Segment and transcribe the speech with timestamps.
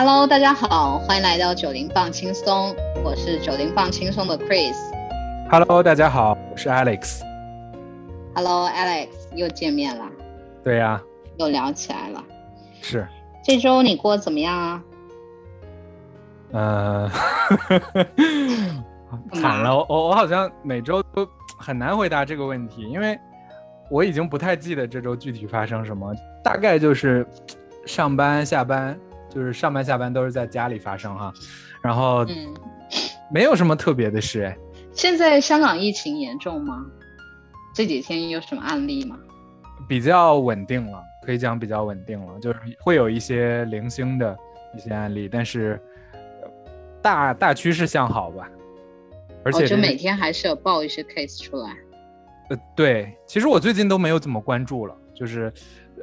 [0.00, 2.72] Hello，大家好，欢迎来到九零放轻松，
[3.02, 4.76] 我是九零放轻松的 Chris。
[5.50, 7.20] Hello，大家好，我是 Alex。
[8.32, 10.04] Hello，Alex，又见面了，
[10.62, 11.02] 对呀、
[11.38, 12.22] 又聊起来了。
[12.80, 13.08] 是，
[13.42, 14.82] 这周你过得怎么样啊？
[16.52, 17.10] 呃，
[19.34, 21.28] 惨了，我我我好像每周都
[21.58, 23.18] 很难回答这个问题，因为
[23.90, 27.26] 我已经不太记得这周具体发生什么，大概就是
[27.84, 28.96] 上班下班，
[29.38, 31.32] 就是上班下班都是在家里发生哈，
[31.80, 32.52] 然后嗯，
[33.30, 34.58] 没有什么特别的事哎。
[34.90, 36.84] 现在香港疫情严重吗？
[37.72, 39.16] 这几天有什么案例吗？
[39.88, 44.36] 比较稳定了，可以讲比较稳定了，就是会有一些零星的
[44.76, 45.80] 一些案例，但是
[46.42, 46.50] 呃
[47.00, 48.50] 大大趋势向好吧。
[49.44, 51.76] 而且哦，就每天还是有报一些 case 出来。
[52.50, 55.52] 呃对，其实我最近都没有怎么关注了，就是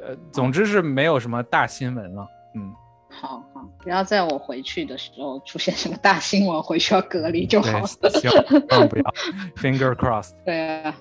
[0.00, 2.26] 呃，总之是没有什么大新闻了。
[2.54, 2.72] 嗯，
[3.20, 7.86] 好好，不要在我回去的时候出现什么大新闻，回去要隔离就好了。
[8.00, 9.04] 对，希望不要，
[9.56, 10.32] finger crossed。
[10.44, 10.94] 对啊，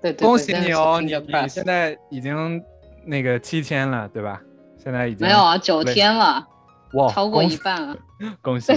[0.00, 2.62] 对对对，恭喜你哦，你你现在已经
[3.04, 4.40] 那个七天了，对吧？
[4.78, 6.46] 现在已经没有啊，九天了，
[6.94, 7.96] 哇，超过一半了。
[8.40, 8.72] 恭喜！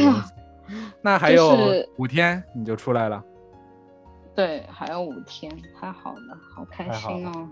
[1.01, 3.23] 那还有是五天你就出来了，
[4.35, 7.47] 对，还有五天，太好了，好开心哦！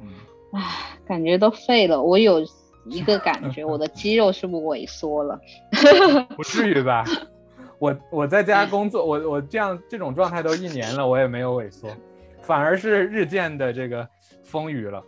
[0.00, 0.08] 嗯，
[0.52, 2.00] 唉，感觉都废了。
[2.00, 2.40] 我有
[2.86, 5.40] 一个感觉， 我的肌肉是不是萎缩了？
[6.36, 7.04] 不至于吧？
[7.78, 11.88] 我我在家工作，我我这样这种状态都一年了，我也没有萎缩，
[12.42, 14.06] 反而是日渐的这个
[14.44, 15.02] 丰腴了，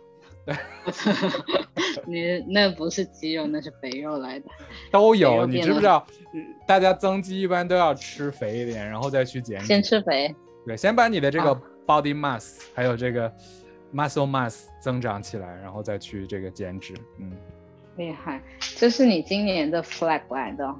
[0.45, 4.45] 对你那不是肌肉，那是肥肉来的。
[4.91, 5.45] 都有。
[5.45, 6.05] 你知不知道？
[6.33, 9.65] 呃大家增肌一般都要吃肥一点，然后再去减脂。
[9.67, 10.33] 先吃肥，
[10.65, 13.31] 对，先把你的这个啊 body mass 还有这个
[13.93, 16.95] muscle mass 增长起来，然后再去这个减脂。
[17.19, 17.31] 嗯，
[17.97, 18.41] 厉害！
[18.77, 20.65] 这是你今年的 flag 来的。
[20.65, 20.79] 哦。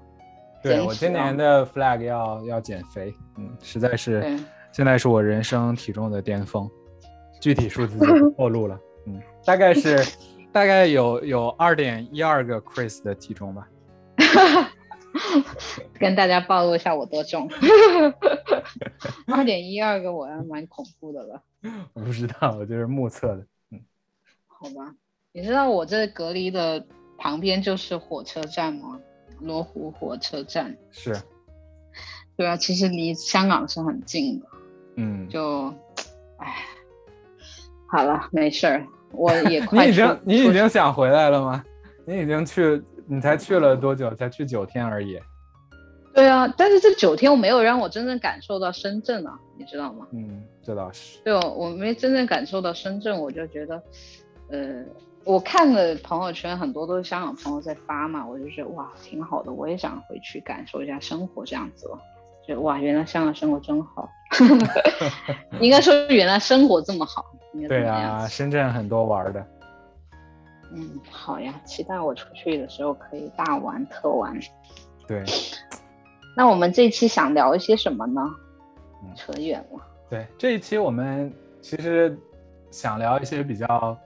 [0.63, 4.39] 对我今年的 flag 要要减肥，嗯，实在是，
[4.71, 6.69] 现在是我人生体重的巅峰，
[7.41, 9.97] 具体数字就不 透露了，嗯，大概是
[10.53, 13.67] 大概有有二点一二个 Chris 的体重吧，
[15.99, 17.49] 跟大家暴露一下我多重，
[19.27, 21.43] 二点一二个，我还蛮恐怖的了。
[21.93, 23.81] 我不知道，我就是目测的，嗯。
[24.47, 24.95] 好吧，
[25.33, 26.85] 你知道我这隔离的
[27.23, 28.99] 旁边就是火车站吗？
[29.39, 30.75] 罗湖火车站。
[30.91, 31.15] 是，
[32.35, 34.47] 对啊，其实离香港是很近的，
[34.97, 35.73] 嗯，就，
[36.35, 36.53] 唉，
[37.87, 41.63] 好了，没事儿，我也 快你已经你已经想回来了吗？
[42.05, 44.13] 你已经去，你才去了多久？
[44.15, 45.17] 才去九天而已，
[46.13, 50.05] 对啊，但是这九天我没有让我真正感受到深圳啊，你知道吗？
[50.11, 53.81] 嗯，这倒是，对，我没真正感受到深圳，我就觉得，
[54.49, 54.83] 呃，
[55.25, 61.97] 我看了朋友圈很多都是香港朋友在发嘛，我就觉得哇，挺好的，我也想回去感受一下生活这样子了。
[62.45, 64.09] 就哇，原来香港生活真好，
[65.61, 67.25] 应该说原来生活这么好。
[67.69, 69.47] 对啊，深圳很多玩的，
[70.73, 74.37] 嗯，好呀，期待我出去的时候可以大玩特玩。
[75.07, 75.23] 对
[76.35, 78.21] 那我们这期想聊一些什么呢？
[79.03, 79.79] 嗯扯远了。
[80.09, 81.31] 对，这一期我们
[81.61, 82.17] 其实
[82.71, 83.97] 想聊一些比较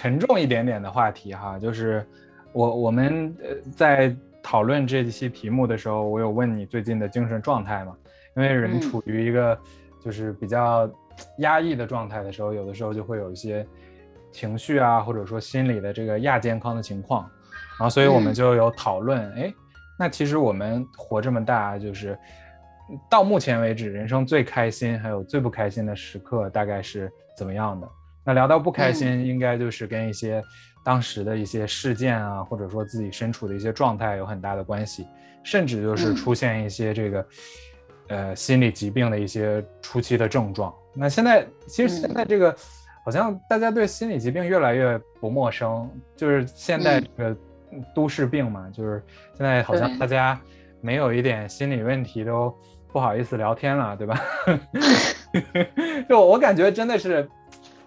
[0.00, 2.06] 沉重一点点的话题哈，就是
[2.52, 7.96] 我我们呃在讨论这一期题目的时候，我有问你最近的精神状态嘛？
[8.36, 9.58] 因为人嗯处于一个
[10.00, 10.88] 就是比较
[11.38, 13.66] 压抑的状态的时候，有的时候就会有一些
[14.30, 17.28] 情绪啊，或者说心理的这个亚健康的情况，
[17.76, 19.52] 然后所以我们嗯就有讨论，哎、
[19.98, 22.16] 那其实我们活这么大，就是
[23.10, 27.88] 到目前为止，人生最开心还有最不开心的时刻大概是怎么样的？
[28.28, 30.44] 那聊到不开心，应该就是跟一些
[30.84, 35.06] 当时的一些事件啊，或者说自己身处的一些状态有很大的关系，
[35.42, 36.14] 甚至就是嗯。
[36.16, 37.26] 出现一些这个、
[38.08, 40.70] 呃心理疾病的一些初期的症状。
[40.92, 42.54] 那现在其实现在这个、
[43.02, 47.08] 好像大家对心理疾病越来越不陌生，就是现在嗯。
[47.16, 47.36] 这个
[47.94, 49.02] 都市病嘛，就是
[49.34, 50.38] 现在好像大家
[50.82, 52.54] 没有一点心理问题都
[52.92, 54.20] 不好意思聊天了，对吧？
[56.08, 57.26] 就我感觉真的是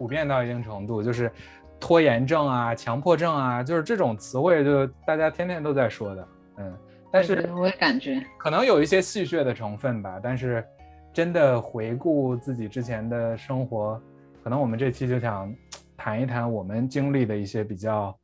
[0.02, 1.32] 普遍到一定程度，就是
[1.80, 6.28] 拖延症啊、强迫症啊，就是这种词汇，就大家天天都在说的，
[6.58, 6.76] 嗯。
[7.12, 10.66] 但是我也感觉，可能有一些戏谑的成分吧，但是
[11.14, 14.02] 真的回顾自己之前的生活，
[14.44, 15.54] 可能我们这期就想
[15.96, 18.18] 谈一谈我们经历的一些比较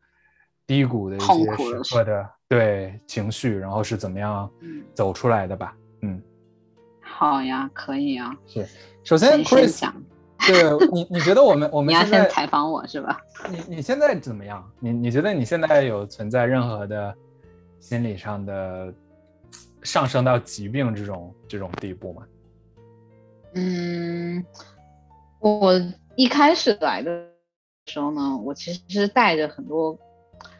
[0.65, 5.75] 低谷的一些时刻的对情绪，然后是怎么样嗯，走出来的吧。
[6.01, 6.19] 嗯，
[7.01, 8.35] 好呀，可以啊。
[8.47, 8.65] 是。
[9.03, 9.93] 首先，Chris，讲？
[10.47, 13.19] 对你，你觉得我们我们现在先采访我是吧？
[13.51, 14.63] 你你现在怎么样？
[14.79, 17.13] 你你觉得你现在有存在任何的
[17.79, 18.93] 心理上的
[19.83, 22.23] 上升到疾病这种这种地步吗？
[23.53, 24.45] 嗯，
[25.39, 25.73] 我
[26.15, 27.25] 一开始来的
[27.85, 29.97] 时候呢，我其实是带着很多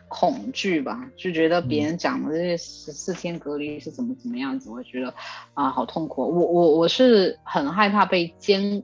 [0.08, 5.14] 恐惧吧，就觉得别人讲的这些十四天隔离是怎么怎么样子，我觉得
[5.54, 6.22] 啊好痛苦。
[6.24, 8.82] 我我我是很害怕被监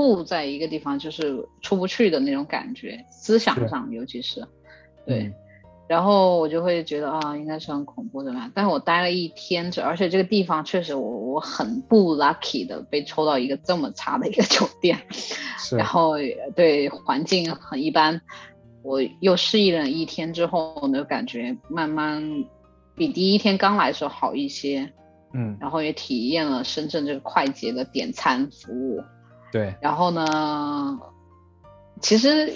[0.00, 4.42] 固在一个地方，就是出不去的那种感觉，思想上尤其是
[5.04, 5.30] 对。
[5.86, 8.50] 然后我就会觉得啊，应该是很恐怖的吧。
[8.54, 14.98] 但是我待了一天，这而且这个地方确实我我很不 lucky 的被抽到一个这么差的一个酒店，
[15.76, 16.14] 然后
[16.56, 18.22] 对环境很一般。
[18.82, 22.46] 我又适应了一天之后呢，感觉慢慢
[22.94, 24.90] 比第一天刚来的时候好一些。
[25.34, 29.02] 嗯，然后也体验了深圳这个快捷的点餐服务。
[29.52, 30.98] 对，然后呢，
[32.00, 32.52] 其实。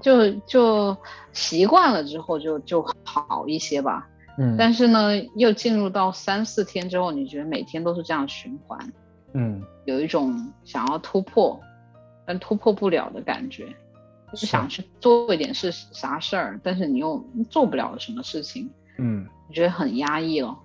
[0.00, 0.96] 就就
[1.32, 4.08] 习惯了之后就就好一些吧，
[4.38, 8.78] 嗯，但是呢，又进入到三四天之后，你觉得每天都是这样循环，
[9.32, 11.60] 嗯，有一种想要突破，
[12.24, 13.66] 但突破不了的感觉，
[14.30, 20.56] 就是想去做一点事啥事儿，但是你又做不了什么事情，嗯，你觉得很压抑了，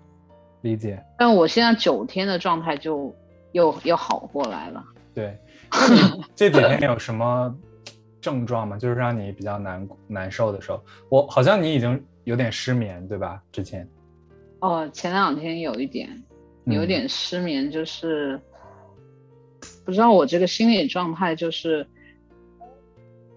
[0.62, 1.04] 理解。
[1.18, 3.13] 但我现在九天的状态就
[3.54, 5.38] 又又好过来了，对，
[5.71, 7.56] 那你 这几天有什么？
[8.21, 13.41] 症状吗，就是让你比较难难受的时候，我好像你已经有点失眠，对吧？
[13.50, 13.88] 之前，
[14.59, 16.21] 哦，前两天有一点，
[16.65, 18.38] 有点失眠，就是
[19.85, 21.88] 不知道我这个心理状态，就是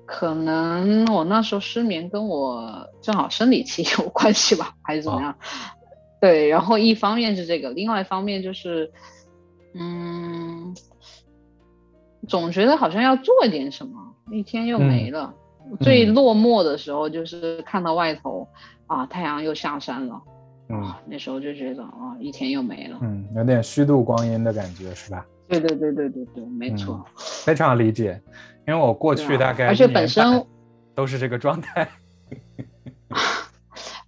[0.05, 5.39] 可能我那时候失眠跟我正好生理期有关系吧，还是怎么样？
[6.21, 8.91] 对，然后一方面是这个，另外一方面就是，
[9.75, 10.75] 嗯，
[12.29, 13.93] 总觉得好像要做点什么。
[14.31, 15.35] 一天又没了，
[15.81, 18.49] 最落寞的时候就是看到外头
[18.87, 20.23] 啊，太阳又下山了，
[20.71, 25.27] 嗯，那时候就觉得啊，一天又没了，嗯，有点虚度光阴的感觉，是吧？
[25.49, 27.05] 对对对对对对，没错，
[27.45, 28.19] 非常理解，
[28.67, 30.25] 因为我过去大概而且本身
[30.95, 31.87] 都是这个状态。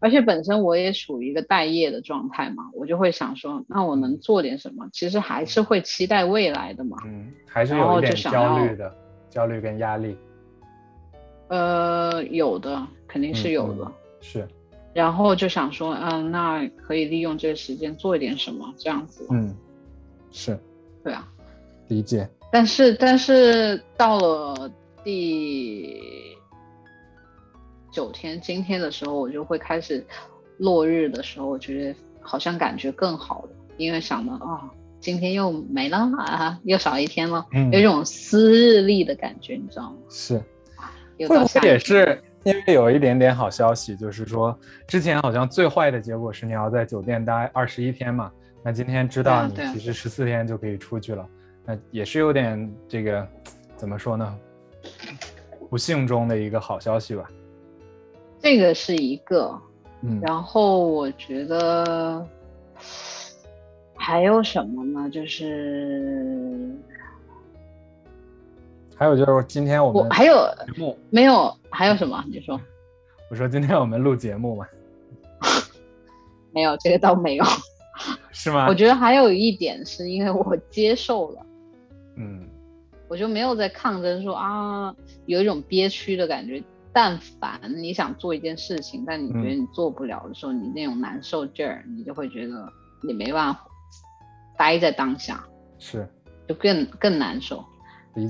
[0.04, 4.86] 而且本身我也属于一个待业的状态嘛，我就会想说，那我能做点什么？
[4.92, 8.94] 其实还是会期待未来的嘛，嗯，还是有一点焦虑的。
[9.30, 10.14] 焦虑跟压力，
[11.48, 13.90] 呃，有的肯定是有的，
[14.20, 14.46] 是。
[14.92, 19.26] 然后就想说，嗯，那可以利用这个时间做一点什么，这样子。
[19.30, 19.56] 嗯，
[20.30, 20.56] 是。
[21.02, 21.26] 对啊，
[21.88, 22.28] 理解。
[22.52, 24.70] 但是，但是到了
[25.02, 25.98] 第
[27.94, 30.04] 九天，今天的时候，我就会开始
[30.58, 34.68] 落日的时候，我觉得好像感觉更好了，因为想到啊。
[34.98, 39.96] 今天又没了啊，又少一天了，有一种撕日历的感觉，你知道吗？
[40.08, 40.38] 是，
[41.18, 44.58] 会不会也是因为有一点点好消息，就是说
[44.88, 48.32] 之前好像最坏的结果是你要在酒店待二十一天嘛，
[48.62, 51.28] 那今天知道你其实十四天就可以出去了，
[51.66, 53.28] 那也是有点这个
[53.76, 54.38] 怎么说呢？
[55.68, 57.28] 不幸中的一个好消息吧。
[58.44, 59.58] 这个是一个，
[60.02, 62.24] 嗯，然后我觉得。
[63.96, 65.08] 还有什么呢？
[65.08, 66.76] 就是
[68.94, 70.34] 还有就是今天我们还有
[70.66, 71.56] 节目没有？
[71.70, 72.22] 还有什么？
[72.28, 72.60] 你说？
[73.30, 74.66] 我说今天我们录节目嘛？
[76.52, 77.44] 没有，这个倒没有。
[78.30, 78.66] 是吗？
[78.68, 81.46] 我觉得还有一点是因为我接受了，
[82.16, 82.46] 嗯，
[83.08, 86.62] 我就没有在抗争，说啊，有一种憋屈的感觉。
[86.94, 92.72] 但凡你想做一件事情，但你觉得你做不了的时候，你那种难受劲儿，你就会觉得
[93.02, 93.60] 你没办法。
[94.56, 95.44] 待在当下
[95.80, 96.08] 是，
[96.46, 97.64] 就更更难受。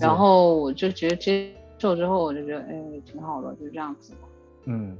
[0.00, 4.14] 然后我就觉得接受之后，我就觉得哎，挺好的，就这样子。
[4.64, 4.97] 嗯，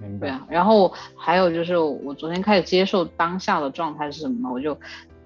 [0.00, 0.28] 明白。
[0.28, 4.48] 对啊，然后还有就是，我昨天开始接受当下的状态是什么呢？
[4.50, 4.74] 我就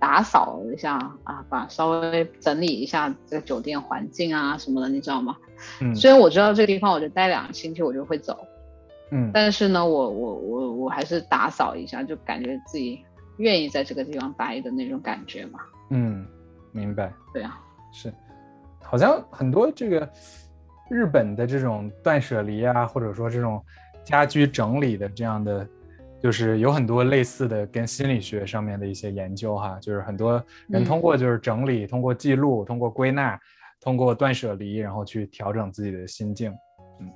[0.00, 5.36] 打扫了一下啊，把稍微整理一下这个酒店环境啊什么的，你知道吗？
[5.80, 5.94] 嗯。
[5.94, 8.46] 虽然我知道这个地方，我就待两个星期，我就会走。
[9.10, 9.30] 嗯。
[9.32, 13.04] 但是呢，我我我我还是打扫一下，就感觉自己。
[13.36, 15.60] 愿意在这个地方待的那种感觉嘛？
[15.88, 16.26] 嗯，
[16.72, 17.10] 明白。
[17.32, 17.58] 对啊，
[17.90, 18.12] 是，
[18.82, 20.06] 好像很多这个
[20.90, 23.58] 日本的这种断舍离啊，或者说这种
[24.04, 25.66] 家居整理的这样的，
[26.22, 33.40] 就是有很多类似的跟心理学上面的一些研究哈，就是很多人通过就是整理，通过记录，通过归纳，
[33.80, 36.52] 通过断舍离，然后去调整自己的心境。
[37.00, 37.10] 嗯，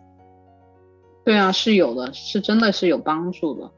[1.24, 3.70] 对啊，是有的，是真的是有帮助的。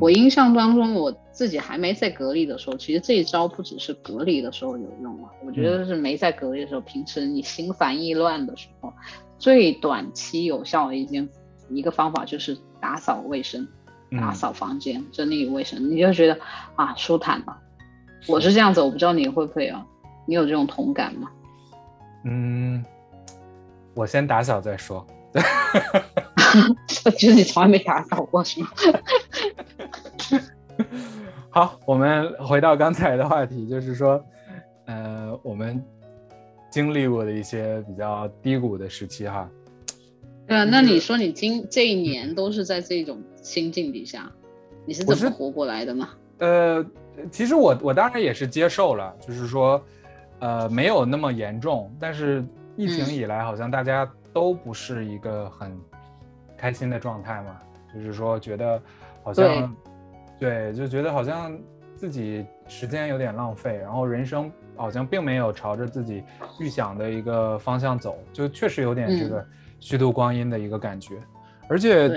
[0.00, 5.30] 我印象当中，我自己还没在隔离的时候，其实这一招不只是隔离的时候有用啊。
[5.46, 8.92] 我觉得是没在隔离的时候，平时你心烦意乱的时候，
[9.38, 11.28] 最短期有效的一件
[11.70, 13.66] 一个方法就是打扫卫生。
[14.10, 16.38] 打扫房间、整理卫生，你就觉得
[16.76, 17.58] 啊舒坦了。
[18.26, 19.86] 我是这样子，我不知道你会不会啊？
[20.26, 21.30] 你有这种同感吗？
[22.30, 22.84] 嗯，
[23.94, 25.06] 我先打扫再说。
[27.18, 28.68] 就是你从来没打扫过是吗？
[31.48, 34.22] 好，我们回到刚才的话题，就是说，
[34.84, 35.82] 呃，我们
[36.70, 39.48] 经历过的一些比较低谷的时期哈。
[40.46, 44.30] 对啊，那你说你今这一年都是在这种心境底下，
[44.84, 46.08] 你是怎么活过来的呢？
[46.38, 46.84] 呃，
[47.30, 49.82] 其实我我当然也是接受了，就是说，
[50.40, 52.44] 呃，没有那么严重，但是
[52.76, 55.78] 疫情以来好像大家都不是一个很
[56.56, 57.56] 开心的状态嘛，
[57.94, 58.80] 就是说觉得
[59.22, 59.74] 好像。
[60.40, 61.58] 对，就觉得好像
[61.96, 66.22] 自己时间有点浪费，然后人生好像并没有朝着自己
[66.60, 69.44] 预想的一个方向走，就确实有点这个
[69.80, 71.16] 虚度光阴的一个感觉，
[71.68, 72.08] 而且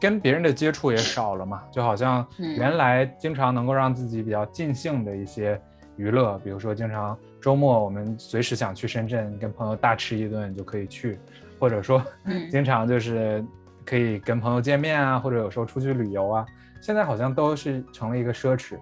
[0.00, 5.60] 跟别人的接触也少了嘛，就好像原来经常能够让自己比较尽兴的一些
[5.98, 11.18] 娱乐，比如说经常周末我们随时想去深圳跟朋友大吃一顿就可以去，
[11.58, 12.02] 或者说
[12.50, 13.44] 经常就是
[13.84, 16.46] 可以跟朋友见面啊，或者有时候出去旅游啊。
[16.80, 18.78] 现在好像都是成了一个奢侈，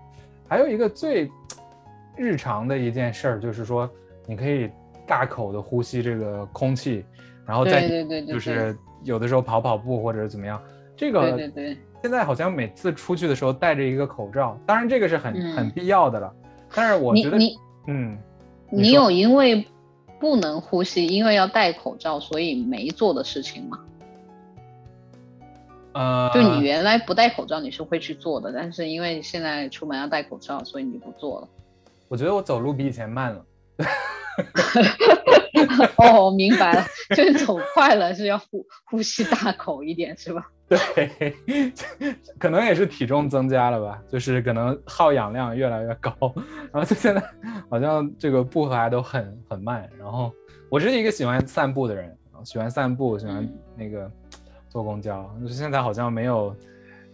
[0.46, 1.30] 还有一个最
[2.14, 3.90] 日常的一件事儿，就是说
[4.26, 4.70] 你可以
[5.06, 7.02] 大口的呼吸这个空气，
[7.46, 7.88] 然后再
[8.26, 10.62] 就是有的时候跑跑步或者怎么样，
[10.94, 16.34] 这个对对对，现在好像每次出去的时候戴着一个口罩，当然这个是很很必要的了，
[16.76, 17.56] 但是我觉得你
[17.88, 18.18] 嗯，
[18.70, 19.66] 你有因为
[20.20, 23.78] 不能呼吸，因为要戴口罩，所以没做的事情吗？
[25.94, 31.48] 呃，就你原来不戴口罩，你是会去做的，但是因为现在出门要戴口罩，所以你不做了。
[32.08, 33.42] 我觉得我走路比以前慢了。
[35.96, 36.84] 哦，明白了，
[37.16, 40.50] 就是走快了是要呼呼吸大口一点，是吧？
[40.94, 41.34] 对，
[42.38, 46.12] 可能也是体重增加了吧，就是可能耗氧量越来越高，
[46.72, 47.22] 然后就现在
[47.70, 49.88] 好像这个步伐都很很慢。
[49.98, 50.32] 然后
[50.68, 54.10] 我是一个喜欢散步的人，喜欢散步，喜欢那个。
[54.68, 56.54] 坐公交，就现在好像没有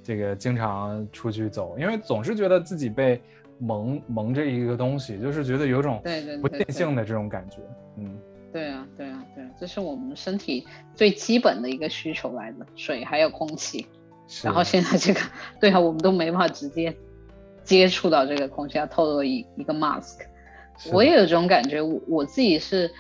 [0.03, 3.23] 这个经常出去走，因为总是觉得自己被
[3.59, 6.03] 蒙蒙着一个东西，就是觉得有种
[6.41, 7.59] 不尽兴的这种感觉。
[7.99, 8.19] 嗯，
[8.53, 9.22] 对啊，对啊，对，
[9.63, 13.87] 这是我们身体最基本的一个需求来的，水还有空气。
[14.43, 15.21] 然后现在这个，
[15.61, 16.93] 对啊，我们都没法直接
[17.63, 20.19] 接触到这个空气，要透过一一个 mask。
[20.91, 22.91] 我也有这种感觉，我我自己是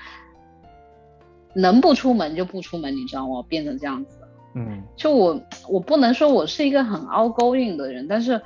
[1.52, 3.44] 能不出门就不出门，你知道吗？
[3.48, 4.18] 变成这样子。
[4.54, 8.40] 嗯，就我，我不能说我是一个很 outgoing 的人，但是，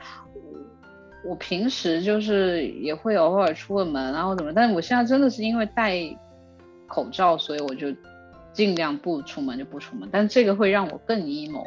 [1.23, 5.93] 我平时就是也会偶尔出个门然后怎么，但是我现在真的是因为戴
[6.87, 7.95] 口罩，所以我就
[8.53, 11.65] 尽量不出门就不出门，但这个会让我更 emo，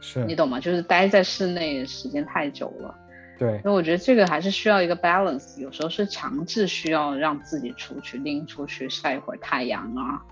[0.00, 0.24] 是。
[0.24, 0.58] 你懂吗？
[0.58, 2.94] 就是待在室内时间太久了，
[3.38, 10.22] 对，所以我觉得这个还是需要一个 balance，有时候是强制需要让自己出去拎出去晒一会儿太阳啊，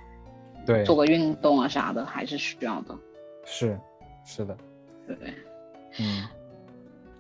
[0.67, 2.95] 对，做个运动啊啥的，还是需要的。
[3.45, 3.79] 是，
[4.27, 4.57] 是的，
[5.07, 5.17] 对，
[6.01, 6.25] 嗯，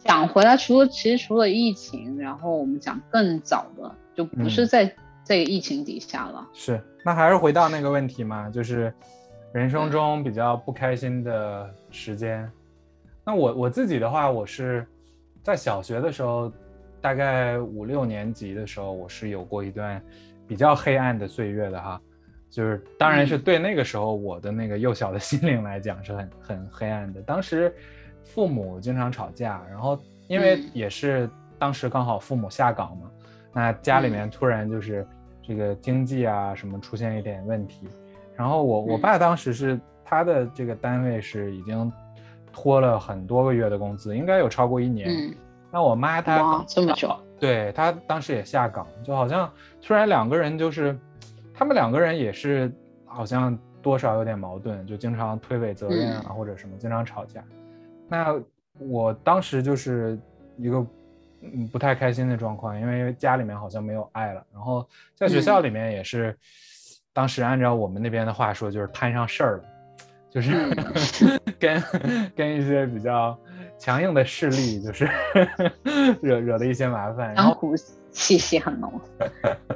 [0.04, 4.92] 讲回来，除了其实除了疫情，然后我们讲更早的，就不是在
[5.28, 6.48] 这个疫情底下了。
[6.54, 8.92] 是，那还是回到那个问题嘛，就是
[9.52, 12.50] 人生中比较不开心的时间。
[13.26, 14.86] 那我我自己的话，我是
[15.42, 16.50] 在小学的时候，
[16.98, 20.02] 大概五六年级的时候，我是有过一段
[20.46, 22.00] 比较黑暗的岁月的哈。
[22.48, 27.20] 就是，当然是对那个时候我的那个幼小的心灵来讲是很很黑暗的。
[27.20, 27.70] 当时
[28.24, 33.10] 父母经常吵架，然后因为也是当时刚好父母下岗嘛，
[33.52, 35.06] 那家里面突然就是
[35.48, 37.88] 这个经济啊什么出现一点问题，
[38.36, 41.90] 然后我我爸当时是他的这个单位是已经
[42.52, 45.34] 拖了很多个月的工资，应该有超过一年。
[45.72, 49.50] 那我妈她这么久，对她当时也下岗，就好像
[49.82, 50.96] 突然两个人就是。
[51.60, 52.72] 他们两个人也是
[53.04, 57.42] 好像多少有点矛盾，就经常推诿责任啊，或者什么，经常吵架。
[58.06, 58.40] 那
[58.78, 60.16] 我当时就是
[60.56, 60.86] 一个
[61.40, 64.42] 嗯不太开心的状况，因为家里面好像没有爱了。
[64.52, 66.36] 然后在学校里面也是，
[67.12, 69.64] 当时按照我们那边的话说，就是摊上事儿了，
[70.30, 70.52] 就是
[71.58, 71.82] 跟
[72.36, 73.38] 跟一些比较
[73.78, 75.08] 强硬的势力，就是
[76.22, 77.56] 惹惹了一些麻烦，然后。
[78.10, 79.00] 气息很浓，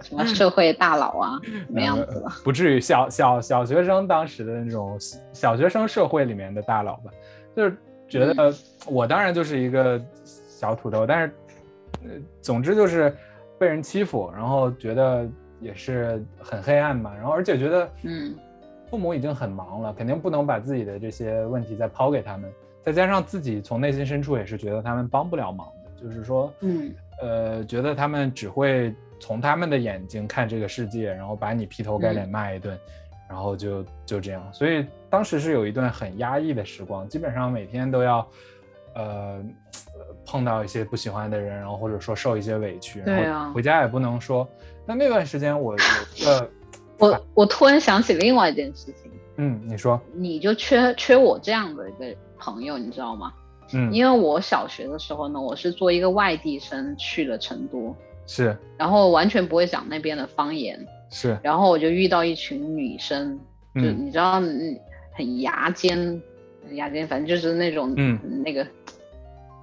[0.00, 2.24] 什么社会大佬啊，什么样子？
[2.42, 4.98] 不至于小小小学生当时的那种
[5.32, 7.12] 小学生社会里面的大佬吧，
[7.54, 7.76] 就是
[8.08, 8.52] 觉得
[8.86, 11.32] 我当然就是一个小土豆，但是
[12.02, 13.14] 呃，总之就是
[13.58, 15.28] 被人欺负，然后觉得
[15.60, 18.34] 也是很黑暗嘛，然后而且觉得嗯，
[18.90, 22.50] 父母已经很忙了，肯定不能把自己的这些问题再抛给他们，
[22.82, 32.76] 再加上自己从内心深处也是觉得他们帮不了忙的，就是说，嗯，呃，觉得他们只会从他们的眼睛看这个世界，然后把你劈头盖脸骂一顿，
[33.28, 34.42] 然后就就这样。
[34.52, 38.26] 所以当时是有一段很压抑的时光，基本上每天都要，
[38.94, 39.40] 呃，
[40.24, 44.48] 碰到一些不喜欢的人，然后或者说受一些委屈，对然后回家也不能说。
[44.86, 45.78] 那那段时间我有
[46.24, 46.50] 个，
[46.98, 53.32] 我我突然想起另外一件事情，嗯，你说，你就缺缺我这样的一个朋友，你知道吗？
[53.74, 57.94] 嗯，因为我小学的时候呢，我是做一个外地生去了成都，
[58.26, 58.56] 是。
[58.76, 60.78] 然后完全不会讲那边的方言，
[61.10, 63.38] 是，然后我就遇到一群女生，
[63.74, 64.78] 就嗯你知道，嗯
[65.14, 66.20] 很牙尖，
[66.72, 68.18] 牙尖，反正就是那种，嗯。
[68.44, 68.66] 那个，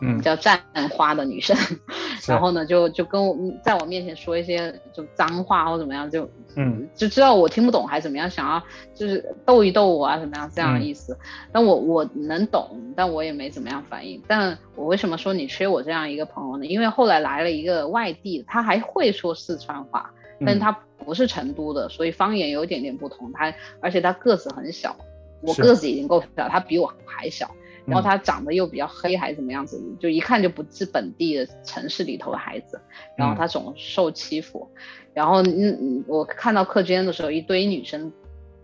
[0.02, 0.60] 嗯叫战
[0.92, 1.56] 花的女生，
[2.28, 8.62] 然后呢，就就跟我在我面前说一些就脏话或怎么样，就嗯就知道我听不懂还是怎么样，想要
[8.94, 11.18] 就是逗一逗我啊，怎么样这样的嗯意思。
[11.52, 14.22] 但我我能懂，但我也没怎么样反应。
[14.28, 16.66] 但我为什么说你缺我这样一个朋友呢？
[16.66, 20.12] 因为后来来了一个外地，他还会说四川话，
[20.46, 20.72] 但他
[21.06, 23.32] 不是成都的，所以方言有一点点不同。
[23.34, 24.96] 他而且他个子很小，
[25.42, 27.50] 我个子已经够小，他比我还小。
[27.90, 32.80] 然后嗯他长得又比较黑，还是怎么样子，就一看就不是本地的城市里头的孩子。
[33.18, 34.70] 然后他总受欺负，
[35.14, 38.12] 然后嗯，嗯我看到课间的时候，一堆女生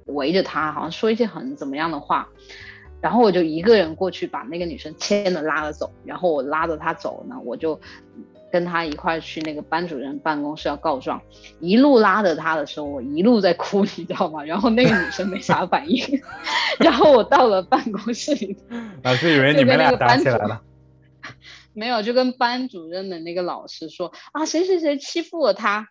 [0.05, 2.29] 围着他，好像说一些很怎么样的话，
[3.01, 7.79] 然后我就一个人过去把那个女生牵着拉着走，然后我拉着她走呢，我就
[8.55, 11.21] 跟他一块去那个班主任办公室要告状，
[11.59, 14.41] 一路拉着他的时候，我一路在哭，你知道吗？
[14.45, 16.01] 然后那个女生没啥反应，
[16.79, 18.55] 然后我到了办公室里，
[19.03, 20.62] 老师以为你们俩打起来了，
[21.74, 25.89] 没有，就跟班主任的那个老师说啊，谁谁谁欺负了他，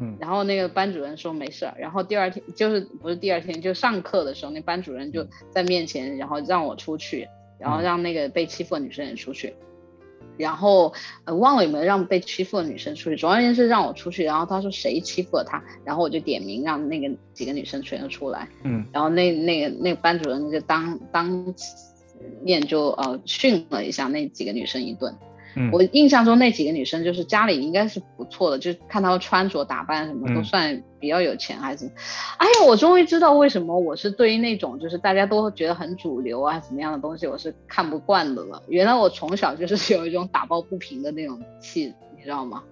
[0.00, 0.16] 嗯。
[0.18, 7.28] 然后那个班主任说没事儿，然后第二天就是不是第二天，就上课的时候，那班主任就在面前，然后让我出去，
[7.58, 7.82] 然后嗯。
[7.82, 9.54] 让那个被欺负的女生也出去，
[10.40, 10.92] 然后
[11.24, 21.54] 呃忘了有没有让被欺负的女生出去，总而言之让我出去，然后他说谁欺负了他，然后我就点名让那个几个女生全都出来，嗯然后那那个那个班主任就当当
[22.42, 25.14] 面就呃训了一下那几个女生一顿。
[25.56, 31.90] 嗯，我印象中那几个女生就是家里应该是不错的，就看她们穿着打扮什么都嗯算比较有钱还是。
[32.38, 38.62] 哎呀，我终于知道为什么我是对于那种就是大家都觉得很主流啊怎么样的东西我是看不惯的了。
[38.68, 42.62] 原来我从小就是有一种打抱不平的那种气，你知道吗？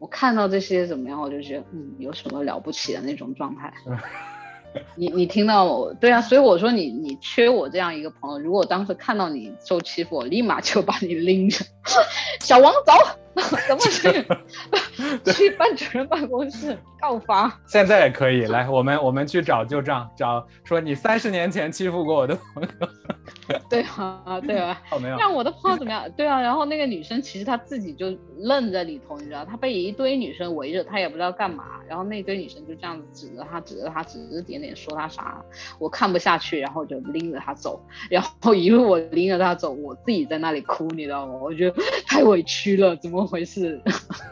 [0.00, 3.72] 我看到这些怎么样，我就觉得嗯，有什么了不起的那种状态。
[4.96, 8.38] 你你听到我对啊，所以我说你你缺我这样一个朋友。
[8.38, 11.64] 如果当时看到你受欺负，我立马就把你拎着，
[12.40, 12.92] 小王走，
[13.68, 17.60] 怎么去 去班主任办公室告发？
[17.66, 24.80] 现在也可以来，我们我们去找旧账，找说你三十年前欺负过我的朋友， 对啊，对啊。
[24.88, 25.16] 好没有？
[25.16, 26.08] 让我的朋友怎么样？
[26.16, 31.64] 对啊，然后那个女生其实她自己就愣在里头，你知道，她被一堆女生围着，她也不知道干嘛。
[31.88, 35.42] 然后那堆女生就这样子指着她，指着她，指指点点说她啥，
[35.78, 41.34] 我看不下去，然后就拎着她走，然后一路我拎着她走，我自己在那里哭，你知道吗？
[41.42, 43.80] 我觉得太委屈了，怎么回事？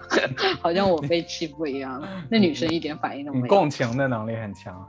[0.61, 2.03] 好像我被欺负一样。
[2.31, 3.45] 那女生一点反应都没有。
[3.45, 4.89] 你共情的能力很强。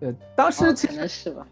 [0.00, 1.46] 对，当时可能是吧。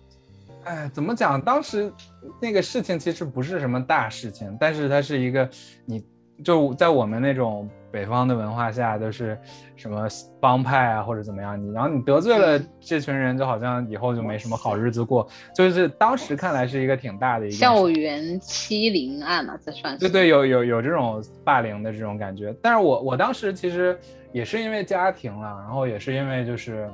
[0.64, 1.40] 哎，怎么讲？
[1.40, 1.92] 当时
[2.40, 5.48] 那个事情其实不是什么大事情，但是它是一个，
[5.84, 6.04] 你
[6.44, 9.36] 就在我们那种北方的文化下，都是
[9.76, 10.06] 什么
[10.40, 20.00] 帮派啊或者怎么样，你然后你得罪了嗯这群人，就好像以后就没什么好日子过，就是当时看来是一个挺大的一个校园欺凌案嘛，这算是。
[20.00, 23.98] 对对，有有有这种霸凌的这种感觉，但是我我当时其实
[24.32, 26.88] 也是因为家庭了，然后也是因为就是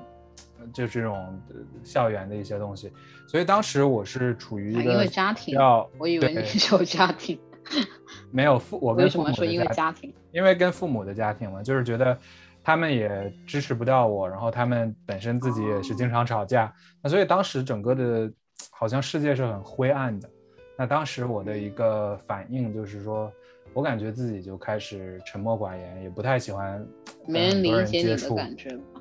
[0.73, 1.17] 就这种
[1.51, 2.91] 呃校园的一些东西，
[3.27, 7.39] 所以当时我是处于一个啊因为家庭要我以为你是有家庭。
[8.31, 12.17] 没有父我为跟父母什么说因为家庭，因为跟父母的家庭嘛，就是觉得
[12.63, 16.73] 他们也支持不到我，然后他们本身自己也是经常吵架，
[17.03, 18.31] 那所以当时整个的
[18.71, 20.29] 好像世界是很灰暗的。
[20.77, 23.33] 那当时我的一个反应就是说，
[23.73, 26.85] 我感觉自己就开始沉默寡言，也不太喜欢
[27.29, 29.01] 没人理解你的感觉吧？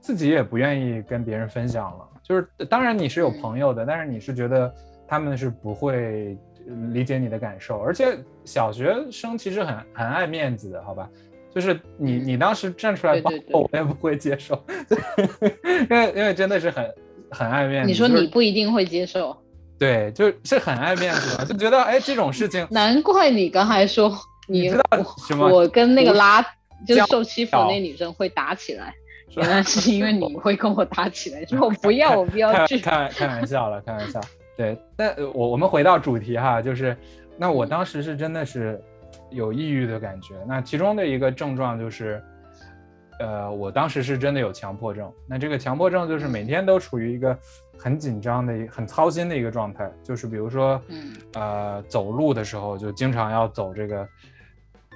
[0.00, 2.08] 自己也不愿意跟别人分享了。
[2.22, 4.72] 就是当然你是有嗯朋友的，但是你是觉得
[5.08, 6.38] 他们是不会
[6.92, 11.08] 理解你的感受，而且小学生其实很很爱面子的，好吧？
[11.54, 14.62] 就是你你当时站出来帮我，我也不会接受，
[15.88, 16.94] 因为因为真的是很
[17.30, 17.88] 很爱面子。
[17.88, 19.34] 你说你不一定会接受，
[19.78, 24.14] 对，就是很爱面子嘛，就觉得哎这种事情 难怪你刚才说
[24.48, 24.84] 你你知道
[25.26, 26.42] 什么我跟那个拉
[26.86, 28.92] 就是受欺负那女生会打起来，
[29.36, 32.52] 原来是因为你会跟我打起来，说我不要，我不要。
[32.52, 34.20] 开开玩笑了，开玩笑。
[34.56, 36.96] 对，但我我们回到主题哈，就是
[37.36, 38.82] 那我当时是真的是
[39.30, 42.22] 有抑郁的感觉，那其中的一个症状就是，
[43.20, 47.36] 呃，我当时是真的有强迫症，那这个强迫症就是每天都处于一个
[47.78, 50.80] 很紧张的、很操心的一个状态，就是比如说，
[51.34, 54.08] 呃，走路的时候就经常要走这个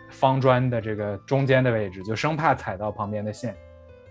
[0.08, 3.54] 方砖的这个中间的位置，就生怕踩到旁边的线。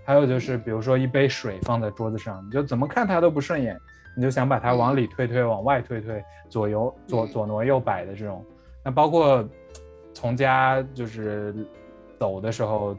[0.05, 3.79] 还有就是，比如说一杯水放在桌子上，你就怎么看它都不顺眼，
[4.19, 8.43] 你就想把它往里推推，往外推推，左右左左挪右摆的这种。
[8.83, 9.47] 那包括
[10.13, 11.55] 从家就是
[12.19, 12.93] 走的时候，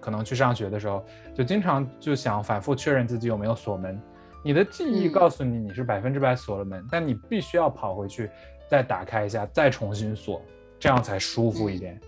[0.00, 4.00] 可能去上学的时候，就经常就想反复确认自己有没有锁门。
[4.44, 8.30] 你的记忆告诉你你是百分之百锁了门，但你必须要跑回去
[8.68, 10.40] 再打开一下，再重新锁，
[10.78, 12.00] 这样才舒服一点。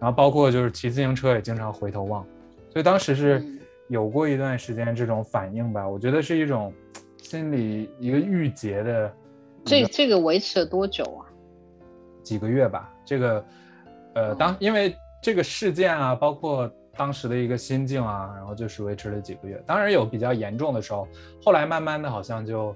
[0.00, 2.24] 然后包括就是骑自行车也经常回头望，
[2.72, 3.40] 所以当时是。
[3.88, 6.72] 有过一段时间这种反应吧，我觉得是一种
[7.22, 9.12] 心里一个郁结的。
[9.64, 11.26] 这这个维持了多久啊？
[12.22, 12.92] 几个月吧。
[13.04, 13.44] 这个，
[14.14, 19.62] 呃，当因为这个事件啊，包括当时的一个心境啊，然后就是维持了几个月。
[19.66, 21.06] 当然有比较严重的时候，
[21.42, 22.74] 后来慢慢的好像就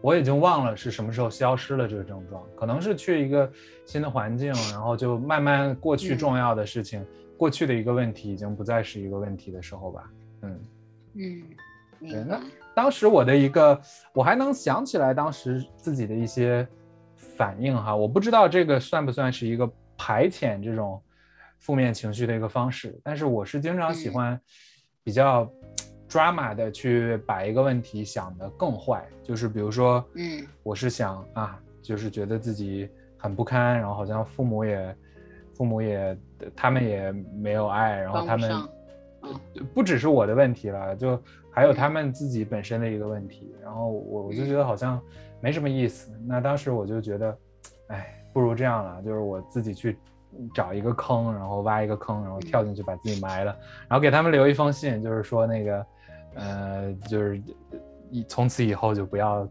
[0.00, 3.50] 我已经忘了是什么时候消失了这个症状，可能是去一个
[3.84, 7.04] 新的环境， 然后就慢慢过去重要的事情，
[7.36, 10.10] 过去的一个问题已经不再是一个问题的时候吧。
[10.42, 10.60] 嗯
[11.14, 11.42] 嗯，
[12.00, 12.40] 对，那
[12.74, 13.78] 当时我的一个，
[14.12, 16.66] 我还能想起来当时自己的一些
[17.16, 21.02] 反应哈，我不知道这个算不算是一个排遣这种
[21.58, 24.40] 负面情绪的一个方式，但是我是经常喜欢
[25.02, 25.50] 比较
[26.08, 34.96] drama 的去把一个问题想得更坏，就是比如说，嗯，我是想啊，就是觉得自己很不堪，然后好像父母也
[35.54, 36.16] 父母也
[36.56, 38.50] 他们也没有爱，然后他们。
[39.74, 43.54] 不只是我的问题了，就还有他们自己本身的一个问题。
[43.62, 45.00] 然后我我就觉得好像
[45.40, 46.12] 没什么意思。
[46.26, 47.38] 那当时我就觉得，
[47.88, 49.98] 哎，不如这样了，就是我自己去
[50.54, 53.56] 找一个坑，然后挖一个坑，然后跳进去把自己埋了，
[53.88, 55.86] 然后给他们留一封信，就是说那个，
[56.34, 57.42] 呃，就是
[58.10, 59.48] 一从此以后就不要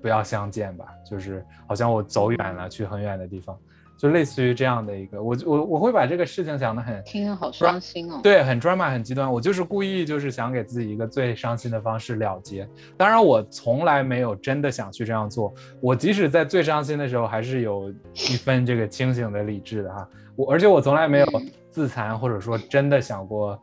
[0.00, 3.58] 不要相见吧，就是好像我走远了，去很远的地方。
[3.96, 8.18] 就类似于这样的一个，我我我会把这个事情想得很听着好伤心哦。
[8.20, 9.32] 对，很 drama，很极端。
[9.32, 12.68] 我就是故意就是想给自己一个最伤心的方式了结。
[12.96, 15.54] 当然，我从来没有真的想去这样做。
[15.80, 20.08] 我即使在最伤心的时候，还是有一分这个清醒的理智的哈。
[20.34, 21.26] 我而且我从来没有
[21.70, 23.56] 自残，或者说真的想过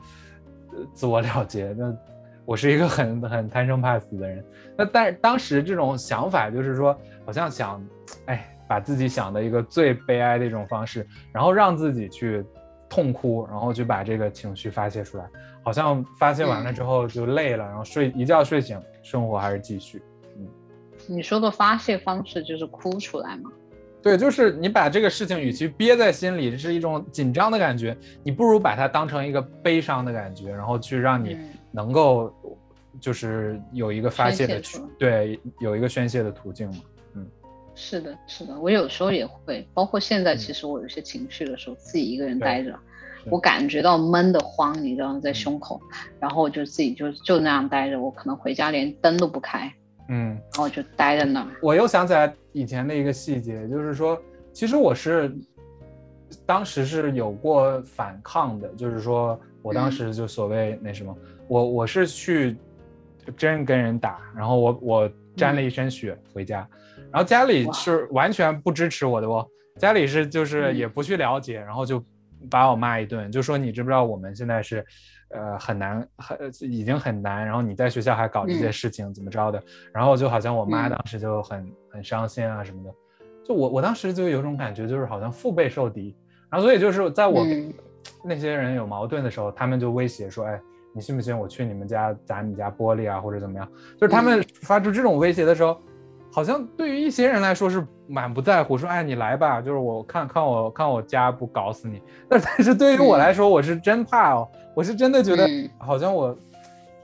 [0.93, 1.75] 自我了结。
[1.77, 1.93] 那
[2.45, 4.41] 我是一个很很贪生怕死的人。
[4.77, 7.85] 那但是当时这种想法就是说，好像想，
[8.27, 8.55] 哎。
[8.69, 12.45] 把自己想的一个最悲哀的一种方式，然后让自己去
[12.87, 15.27] 痛哭，然后去把这个情绪发泄出来，
[15.63, 19.99] 好像发泄完了之后就累了，然后睡一觉睡醒，生活还是继续。
[20.37, 20.47] 嗯，
[21.07, 23.49] 你说的发泄方式就是哭出来吗？
[24.03, 31.35] 对，就是你把这个事情与其憋在心里是一种紧张的感觉，你不如把它当成一个悲伤的感觉，然后去让你
[31.71, 32.31] 能够
[32.99, 34.61] 就是有一个发泄的
[34.99, 36.77] 对，有一个宣泄的途径嘛。
[37.81, 42.77] 是的，是的，我有时候也会，包括现在，其实我有些情绪的时候，自己一个人待着，
[43.31, 45.79] 我感觉到闷得慌，你知道，在胸口，
[46.19, 49.73] 然后我就自己就就那样待着，我可能回家连灯都不开，
[50.09, 51.47] 嗯，然后就待在那儿。
[51.61, 55.33] 我又想起来以前的一个细节，就是说，其实我是
[56.45, 62.57] 当时是有过反抗的，就是说我当时就所谓那什么，我我是去
[63.37, 66.67] 真跟人打，然后我我沾了一身血回家。
[67.11, 69.45] 然后家里是完全不支持我的哦，
[69.77, 72.03] 家里是就是也不去了解，然后就
[72.49, 74.85] 把我骂一顿，就说你知不知道我们现在是，
[75.31, 79.61] 呃很难很已经很难，然后你在学校还搞这些事情怎么着的，
[79.93, 82.93] 然后就好像我妈当时就很很伤心啊什么的，
[83.43, 86.15] 就我我当时就有种感觉就是好像腹背受敌，
[86.49, 87.43] 然后所以就是在我
[88.23, 90.61] 那些人有矛盾的时候，他们就威胁说，哎
[90.93, 93.67] 你信不信我去你们家砸你家玻璃啊或者怎么样，
[93.99, 95.79] 就是他们发出这种威胁的时候。
[96.31, 101.99] 好像对于一些人来说是满不在乎，说哎你来吧，就是我看看我看我家不搞死你。
[102.29, 105.47] 但但是对于我来说，我是真怕哦，我是真的觉得
[105.79, 106.37] 好像我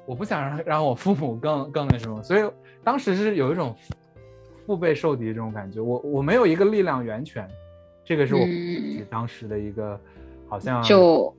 [0.06, 2.44] 我不想让让我父母更更那什么，所以
[2.84, 3.76] 当时是有一种
[4.68, 5.82] 腹背受敌这种感觉。
[5.82, 7.48] 我我没有一个力量源泉，
[8.06, 8.42] 这个是我
[9.10, 10.00] 当时的一个
[10.48, 11.36] 好像就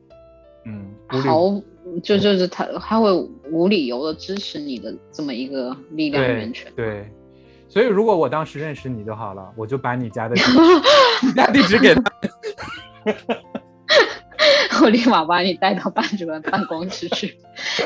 [0.65, 1.41] 嗯好
[2.03, 3.13] 就就是他他会
[3.53, 7.09] 无理由的支持你的这么一个力量源泉，对。
[7.69, 10.37] 所以，如果我当时认识你就好了，我就把你家的
[11.35, 12.03] 家地址给他。
[14.83, 17.37] 我立马把你带到班主任办公室去。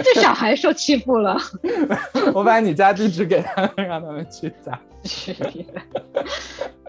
[0.02, 1.38] 这小孩受欺负了，
[2.34, 4.78] 我把你家地址给他们，让他们去砸。
[5.04, 5.80] 去你的！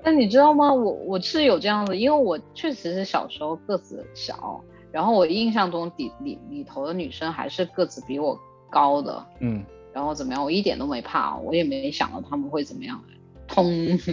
[0.04, 0.73] 但你知道吗？
[0.73, 4.60] 我我是有这样的，因为我确实是小时候个子小，
[4.91, 8.38] 然后我印象中底里里头的女生还是个子比我
[8.69, 13.01] 高的，嗯，然后怎么样，我一点都没怕，我也没想到他们会怎么样，
[13.47, 13.65] 通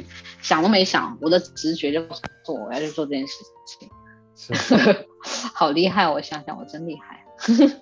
[0.42, 2.02] 想都没想，我的直觉就
[2.42, 3.88] 做我要去做这件事情。
[4.40, 4.54] 是，
[5.52, 6.08] 好厉害！
[6.08, 7.24] 我想想，我真厉害。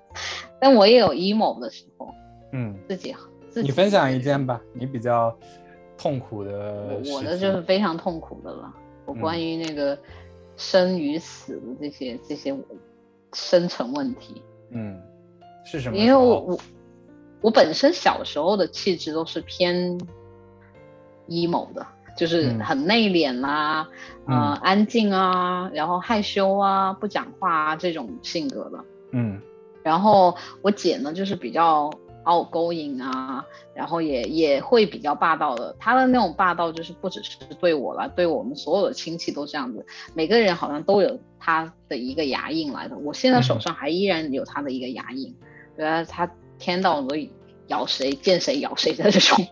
[0.59, 2.09] 但我也有 emo 的时候，
[2.53, 3.15] 嗯，自己
[3.51, 5.37] 自己你分享一件吧，你比较
[5.99, 7.15] 痛苦的事情。
[7.15, 8.73] 我的就是非常痛苦的了。
[9.05, 9.99] 我嗯关于那个
[10.57, 12.57] 生与死的这些这些
[13.35, 14.99] 生存问题，嗯，
[15.65, 16.07] 是什么因？
[16.07, 16.59] 为我我
[17.47, 20.01] 我本身小时候的气质都是偏
[21.29, 23.89] emo 的，就是嗯很内敛啦，
[24.27, 28.85] 呃，嗯安静啊，然后害羞啊，不讲话啊这种性格的。
[29.13, 29.41] 嗯
[29.85, 31.89] 然后我姐呢，就是比较
[32.25, 35.73] outgoing 啊，然后也也会比较霸道的。
[35.79, 39.87] 她的那种霸道，就是不只是对我了，对我们所有的亲戚都这样子。
[40.15, 42.99] 每个人好像都有她的一个牙印来的。
[42.99, 45.33] 我现在手上还依然有她的一个牙印，
[45.77, 46.29] 原来，她
[46.59, 47.15] 天到晚都
[47.69, 49.47] 咬谁见谁咬谁的这种。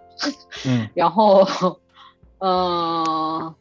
[0.67, 1.47] 嗯 然后，
[2.39, 3.55] 嗯、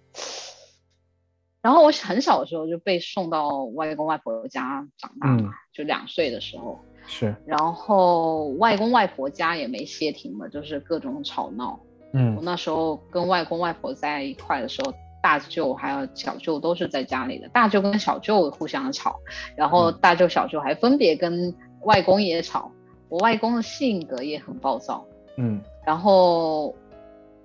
[1.62, 6.80] 然后我很小的时候就被送到外公外婆家长大嘛，嗯就两岁的时候。
[7.06, 11.80] 是，然后外公外婆家也没歇停嘛，就是各种吵闹。
[12.14, 19.20] 嗯我嗯那时候跟外公外婆在一块的时候，大舅还有小舅都是在家里的，大舅跟小舅互相吵，
[19.58, 22.72] 然后嗯大舅小舅还分别跟外公也吵。
[23.14, 25.06] 我外公的性格也很暴躁，
[25.38, 26.74] 嗯然后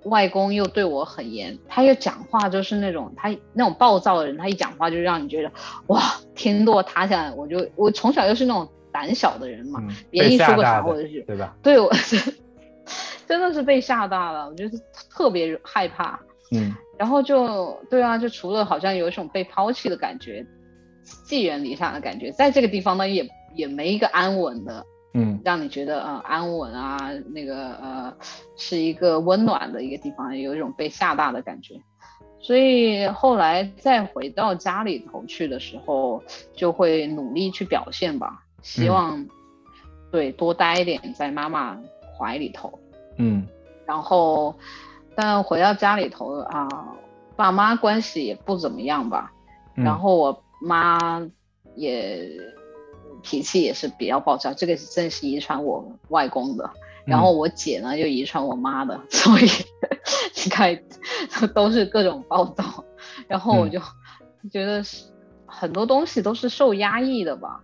[0.05, 5.51] 外公又对我很严，他又讲话就是那种他那种暴躁的人，他一讲话就让你觉得
[5.85, 6.01] 哇
[6.33, 7.31] 天都要塌下来。
[7.33, 11.55] 我就我从小就是那种胆小的人嘛，嗯，别人一说个啥我就是对吧？
[11.61, 11.87] 对我
[13.27, 14.75] 真的是被吓大了，我觉得
[15.11, 16.19] 特别害怕。
[16.51, 20.43] 嗯然后就对啊，就除了好像有一种被抛弃的感觉，
[21.25, 26.97] 寄人篱下的感觉，在这个地方呢也也没一个安稳的，嗯让你觉得呃安稳啊，
[27.33, 28.13] 那个呃
[28.55, 31.75] 是一个温暖的一个地方，有一种被吓大的感觉。
[32.41, 39.27] 所以后来再回到家里头去的时候，就会努力去表现吧，希嗯望、
[40.11, 41.77] 对多待一点在妈妈
[42.17, 42.79] 怀里头。
[43.17, 43.45] 嗯
[43.85, 44.55] 然后，
[45.15, 46.69] 但回到家里头啊，
[47.35, 49.31] 爸妈关系也不怎么样吧。
[49.75, 51.19] 嗯，然后我妈
[51.75, 52.29] 也
[53.21, 56.69] 脾气也是比较暴躁，这个是真是遗传我外公的。
[57.05, 59.47] 然后我姐呢又遗传我妈的， 所以
[60.43, 60.79] 你看
[61.53, 62.83] 都是各种暴躁。
[63.27, 63.79] 然后我就
[64.51, 65.05] 觉得是
[65.45, 67.61] 很多东西都是受压抑的吧。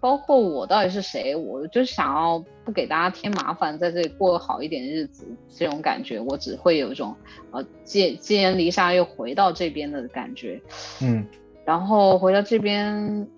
[0.00, 7.14] 包括我到底是谁，我就想要不给大家添麻烦，在这里过好一点日子，这种感觉，我只会有一种
[7.52, 10.60] 呃寄寄人篱下又回到这边的感觉。
[11.00, 11.24] 嗯
[11.64, 13.28] 然后回到这边，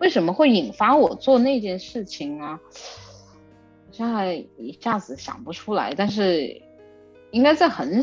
[0.00, 2.58] 为什么会引发我做那件事情啊？
[3.86, 6.60] 我现在一下子想不出来，但是
[7.30, 8.02] 应该在很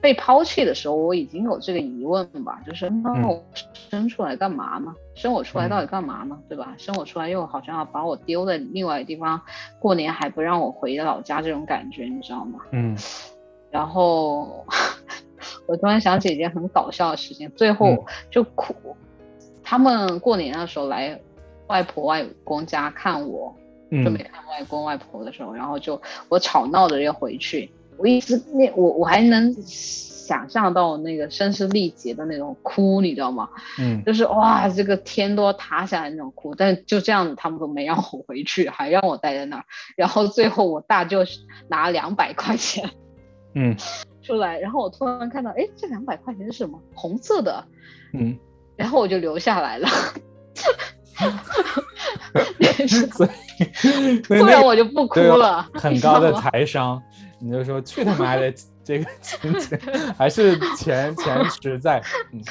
[0.00, 3.44] 被抛弃的时候，我已经有这个疑问吧，就是那嗯我
[3.90, 4.94] 生出来干嘛呢？
[5.14, 6.38] 生我出来到底干嘛呢？
[6.48, 6.74] 对吧？
[6.76, 9.40] 生我出来又好像要把我丢在另外一个地方，
[9.78, 12.60] 过年还不让我回老家，这种感觉你知道吗？
[12.72, 12.96] 嗯
[13.70, 14.66] 然后
[15.66, 18.74] 我突然想起一件很搞笑的事情，最后嗯就哭。
[19.62, 21.20] 他们过年的时候来
[21.66, 23.54] 外婆外公家看我，
[23.90, 33.48] 准备嗯看外公外婆的时候，然后就我吵闹着要回去，我一直那我我还能想象到那个声嘶力竭的那种哭，你知道吗？
[33.78, 39.64] 嗯就是哇，这个天都要塌下来那种哭，但就这样子，他们都没让我回去，还让我待在那儿。
[39.96, 41.18] 然后最后我大舅
[41.68, 42.88] 拿两百块钱
[43.54, 43.76] 嗯
[44.22, 46.80] 出来，然后我突然看到，哎，这两百块钱是什么？
[46.94, 47.64] 红色的，
[48.14, 48.38] 嗯，
[48.76, 49.88] 然后我就留下来了。
[53.12, 53.30] 所以
[54.20, 57.00] 突然我就不哭了，很高的财商，
[57.40, 58.52] 你就说去他妈的
[58.84, 59.06] 这个
[60.18, 62.42] 还是钱钱实在，嗯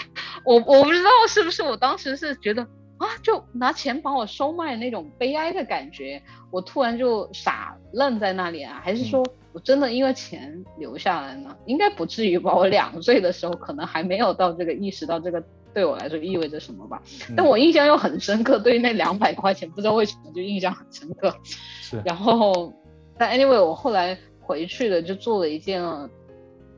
[0.46, 2.64] 我我不知道是不是我当时是觉得
[2.98, 9.22] 啊，就拿钱把我收买那种悲哀的感觉，我突然就傻愣在那里啊，还是说
[9.54, 11.56] 我真的因为钱留下来呢？
[11.66, 12.56] 应该不至于吧？
[12.56, 17.02] 我两岁的时候可能还没有到这个意识到这个对我来说意味着什么吧，
[17.36, 21.34] 但我印象又很深刻，对于那两百块钱不知道为什么就印象很深刻。
[21.44, 22.74] 是然后，
[23.18, 25.84] 但 anyway，我后来回去了，就做了一件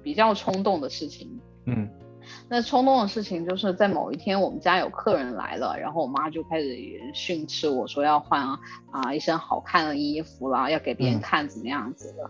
[0.02, 1.40] 比较冲动的事情。
[1.66, 1.88] 嗯
[2.50, 6.78] 那冲动的事情就是在某一天我们家有客人来了，然后我妈就开始
[7.14, 8.48] 训斥我说要换
[8.92, 12.30] 啊一身好看的衣服啦，要给别人看怎么样子的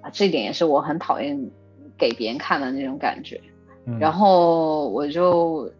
[0.00, 1.50] 啊，这点也是我很讨厌
[1.98, 3.40] 给别人看的那种感觉。
[3.98, 5.70] 然后我就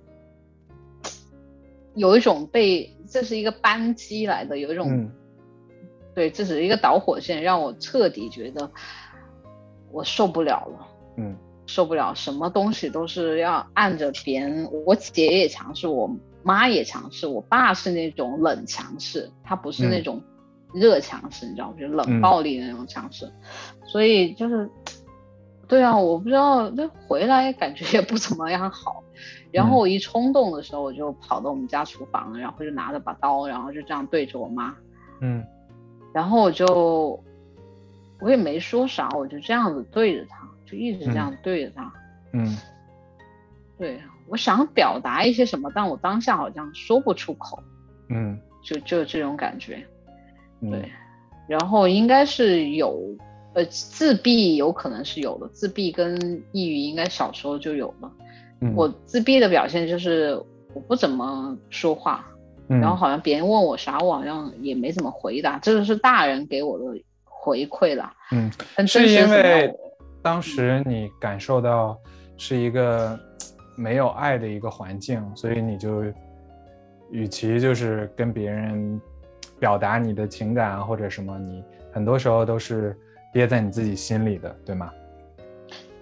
[1.94, 5.08] 有一种被这是一个扳机来的，有一种
[6.14, 8.70] 对，这是一个导火线，让我彻底觉得
[9.92, 10.88] 我受不了了。
[11.16, 11.36] 嗯。
[11.66, 14.68] 受不了，什么东西都是要按着别人。
[14.84, 16.10] 我姐也强势，我
[16.42, 20.20] 妈也强势，我爸是那种冷强势，他不是那种
[20.74, 21.76] 热强势，你知道吗？
[21.78, 23.30] 就冷暴力的那种强势。
[23.84, 24.70] 所以就是，
[25.68, 29.02] 对啊，我不知道，那回来感觉也不怎么样好。
[29.50, 34.74] 然后我一冲动的时候，我就跑到我们家厨房，然后就拿着把刀，然后就这样对着我妈。
[35.20, 35.44] 嗯。
[36.12, 37.22] 然后我就，
[38.20, 40.41] 我也没说啥，我就这样子对着他。
[40.72, 41.92] 就一直这样对着他，
[42.32, 42.56] 嗯，
[43.78, 47.62] 对我想表达一些什么，但我当下好像说不出口，
[48.08, 49.84] 嗯，就就这种感觉，
[50.62, 50.90] 对，
[51.46, 52.98] 然后应该是有，
[53.52, 58.10] 呃，自闭有可能是有的，自闭跟抑郁应该小时候就有了。
[58.74, 60.40] 我自闭的表现就是
[60.72, 62.24] 我不怎么说话，
[62.68, 66.84] 然后好像别人问我啥，我好像也没怎么回答，这个是大人给我的
[67.24, 68.50] 回馈了，嗯，
[68.86, 69.70] 是因为。
[70.22, 71.98] 当时你感受到
[72.36, 73.18] 是一个
[73.76, 76.04] 没有爱的一个环境，所以你就
[77.10, 79.00] 与其就是跟别人
[79.58, 82.96] 表达你的情感或者什么，你很多时候都是
[83.32, 84.92] 憋在你自己心里的，对吗？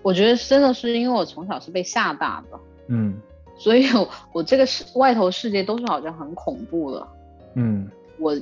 [0.03, 3.19] 我觉得真的是因为我从小是被吓大的，嗯，
[3.57, 3.87] 所以
[4.33, 7.09] 我这个世外头世界都是好像很恐怖的，
[7.55, 8.39] 嗯，我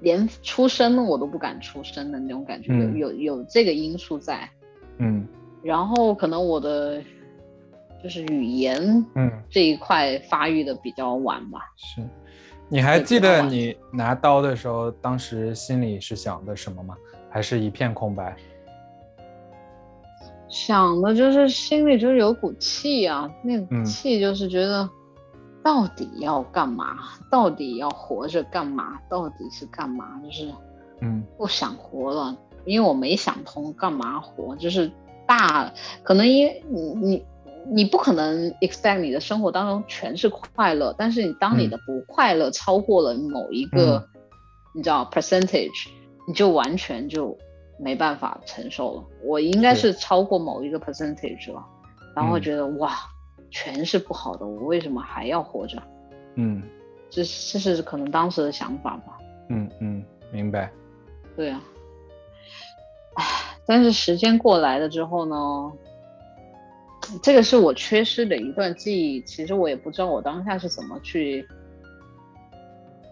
[0.00, 4.48] 连出生我都不敢出生的那种感觉，有有有这个因素在。
[5.00, 5.26] 嗯，
[5.62, 7.02] 然后可能我的
[8.02, 11.60] 就是语言，嗯，这一块发育的比较晚吧。
[11.76, 12.02] 是，
[12.68, 16.94] 你还记得你拿刀的时候，当时心里是想的什么吗？
[17.30, 18.36] 还是一片空白？
[20.48, 24.88] 想的就是心里就是有股气啊，那股气就是觉得
[25.62, 26.98] 到底要干嘛？
[27.30, 29.00] 到底要活着干嘛？
[29.08, 30.20] 到底是干嘛？
[30.24, 30.52] 就是，
[31.02, 32.36] 嗯，不想活了。
[32.64, 34.90] 因为我没想通干嘛活，就是
[35.26, 37.26] 大可能因为你你
[37.66, 44.06] 你不可能 expect 你的生活当中全是快乐，但是你当你的不快乐超过了某一个
[44.74, 45.88] 你知道 percentage，
[46.26, 47.36] 你就完全就
[47.78, 49.04] 没办法承受了。
[49.24, 51.64] 我应该是超过某一个 percentage 了，
[52.14, 52.96] 然后觉得哇，
[53.50, 55.82] 全是不好的，我为什么还要活着？
[56.36, 56.62] 嗯，
[57.10, 59.18] 这这是可能当时的想法吧。
[59.48, 60.70] 嗯嗯，明白。
[61.36, 61.60] 对啊。
[63.70, 65.72] 唉，但是时间过来了之后呢，
[67.22, 69.20] 这个是我缺失的一段记忆。
[69.22, 71.46] 其实我也不知道我当下是怎么去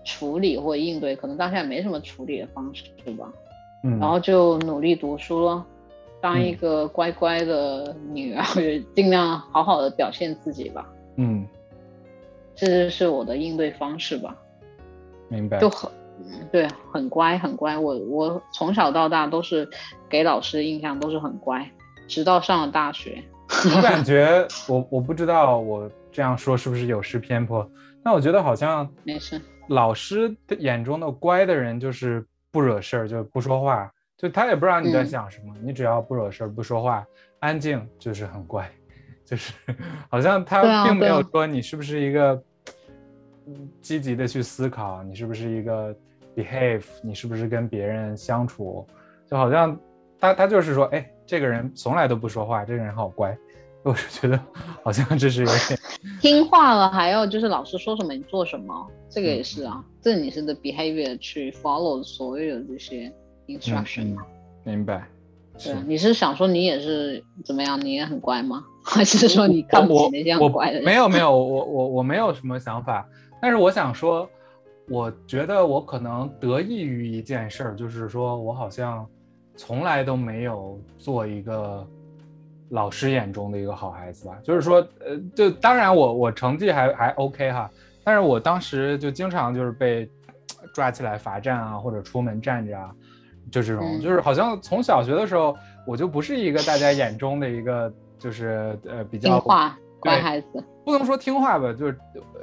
[0.04, 3.32] 处理或应对，可能当下没什么处理的方式，对吧？
[3.84, 4.00] 嗯。
[4.00, 5.64] 然后就努力读书了，
[6.20, 8.44] 当一个乖乖的女儿，
[8.96, 10.92] 尽量好好的表现自己吧。
[11.14, 11.46] 嗯。
[12.56, 14.36] 这就是我的应对方式吧。
[15.28, 15.60] 明白。
[15.60, 15.88] 就很。
[16.50, 17.76] 对，很乖，很乖。
[17.76, 19.68] 我我从小到大都是
[20.08, 21.70] 给老师的印象都是很乖，
[22.06, 23.22] 直到上了大学。
[23.76, 27.70] 我感觉我我不知道我这样说是不是有失偏颇，
[28.04, 29.40] 但我觉得好像没事。
[29.68, 37.06] 老师的眼中的乖的人就是不惹事儿，就不说话，就他也不知道你在想什么，你只要不惹事儿、不说话、
[37.40, 38.70] 安静，就是很乖。
[39.24, 39.52] 就是
[40.08, 42.42] 好像他并没有说你是不是一个
[43.82, 45.94] 积极的去思考，你是不是一个。
[46.38, 48.86] behave，你是不是跟别人相处，
[49.28, 49.76] 就好像
[50.20, 53.36] 他他就是说，哎，这个人从来都不说话，这个人好乖，
[53.82, 54.40] 我是觉得
[54.84, 55.78] 好像这是有点
[56.22, 63.12] 听话了，还要就是老师说什么你做什么，这个也是啊，这你是的 behavior 去 follow 所有的这些
[63.48, 64.22] instruction 吗？
[64.62, 65.08] 明白。
[65.60, 67.80] 对，你是想说你也是怎么样？
[67.84, 68.62] 你也很乖吗？
[68.86, 70.84] 还是说你看不起那些乖的人？
[70.84, 73.04] 没有没有，我我我没有什么想法，
[73.42, 74.28] 但是我想说。
[74.90, 79.06] 我觉得我可能得益于一件事儿，就是说我好像
[79.54, 81.86] 从来都没有做一个
[82.70, 84.38] 老师眼中的一个好孩子吧。
[84.42, 87.70] 就是说，呃，就当然我我成绩还还 OK 哈，
[88.02, 90.08] 但是我当时就经常就是被
[90.72, 92.90] 抓起来罚站啊，或者出门站着啊，
[93.50, 95.54] 就这种，就是好像从小学的时候
[95.86, 102.40] 我就不是一个大家眼中的一个就是呃比较听话乖孩子，不能说听话吧，就是呃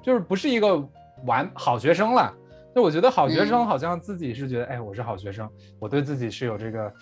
[0.00, 0.82] 就是不是一个。
[1.26, 2.32] 完好学生了，
[2.74, 5.48] 就我觉得好学生好像自己是觉得，哎，我是好学生，
[5.78, 6.92] 我对自己是有这个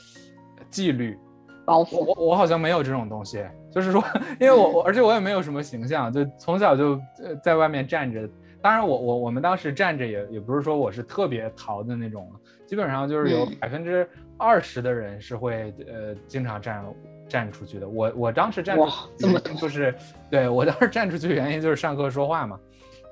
[0.70, 1.18] 纪律，
[1.64, 1.98] 包袱。
[1.98, 4.02] 我我好像没有这种东西，就是说，
[4.40, 8.28] 因为我我而且我也没有什么形象，就从小就呃在外面站着。
[8.60, 12.30] 当然我我我们当时站着也也不是说我是特别淘的那种，
[12.64, 14.08] 基本上就是有百分之
[14.38, 16.84] 二十的人是会呃经常站
[17.28, 17.88] 站出去的。
[17.88, 19.92] 我我当时站哇这么就是
[20.30, 22.56] 对我当时站出去的原因就是上课说话嘛，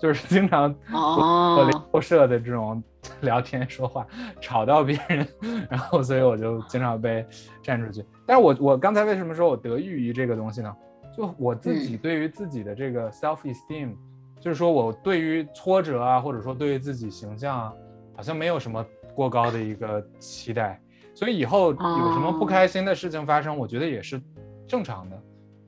[0.00, 2.82] 就是经常哦我邻后舍的这种
[3.22, 4.06] 聊天说话
[4.40, 5.26] 吵到别人，
[5.70, 7.26] 然后所以我就经常被
[7.62, 8.04] 站出去。
[8.26, 10.74] 但是我我刚才为什么说我得益于这个东西呢？
[11.16, 13.94] 就我自己对于自己的这个 self esteem，、
[14.38, 17.72] 就是说我对于挫折啊，或者说对于自己形象啊，
[18.16, 18.84] 好像没有什么
[19.14, 20.80] 过高的一个期待，
[21.14, 24.22] 所以以后有什么不哦开心的事情发生，我觉得也是
[24.68, 25.20] 正常的，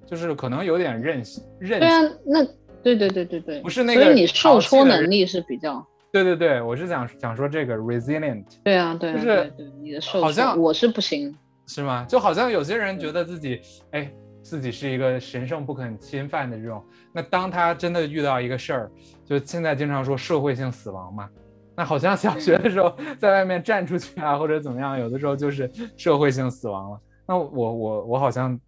[0.06, 2.08] 就是可能有点任性任对性。
[2.08, 2.46] 啊，那
[2.82, 5.84] 对对对对对，不是那个所以你受挫能力是比较。
[6.12, 11.34] 对对对，我是想想说这个 resilient 对啊，对啊，就是对对，你的受挫好像我是不行。
[11.66, 12.04] 是吗？
[12.08, 13.60] 就好像有些人觉得自己，
[13.92, 14.12] 哎，
[14.42, 18.90] 自己是一个神圣不可侵犯的这种，那当他真的遇到一个事儿，
[19.24, 21.30] 就现在经常说社会性死亡嘛，
[21.76, 27.00] 那好像小学的时候在外面站出去啊，或者怎么样，有的时候就是社会性死亡了。
[27.26, 28.60] 那我我我好像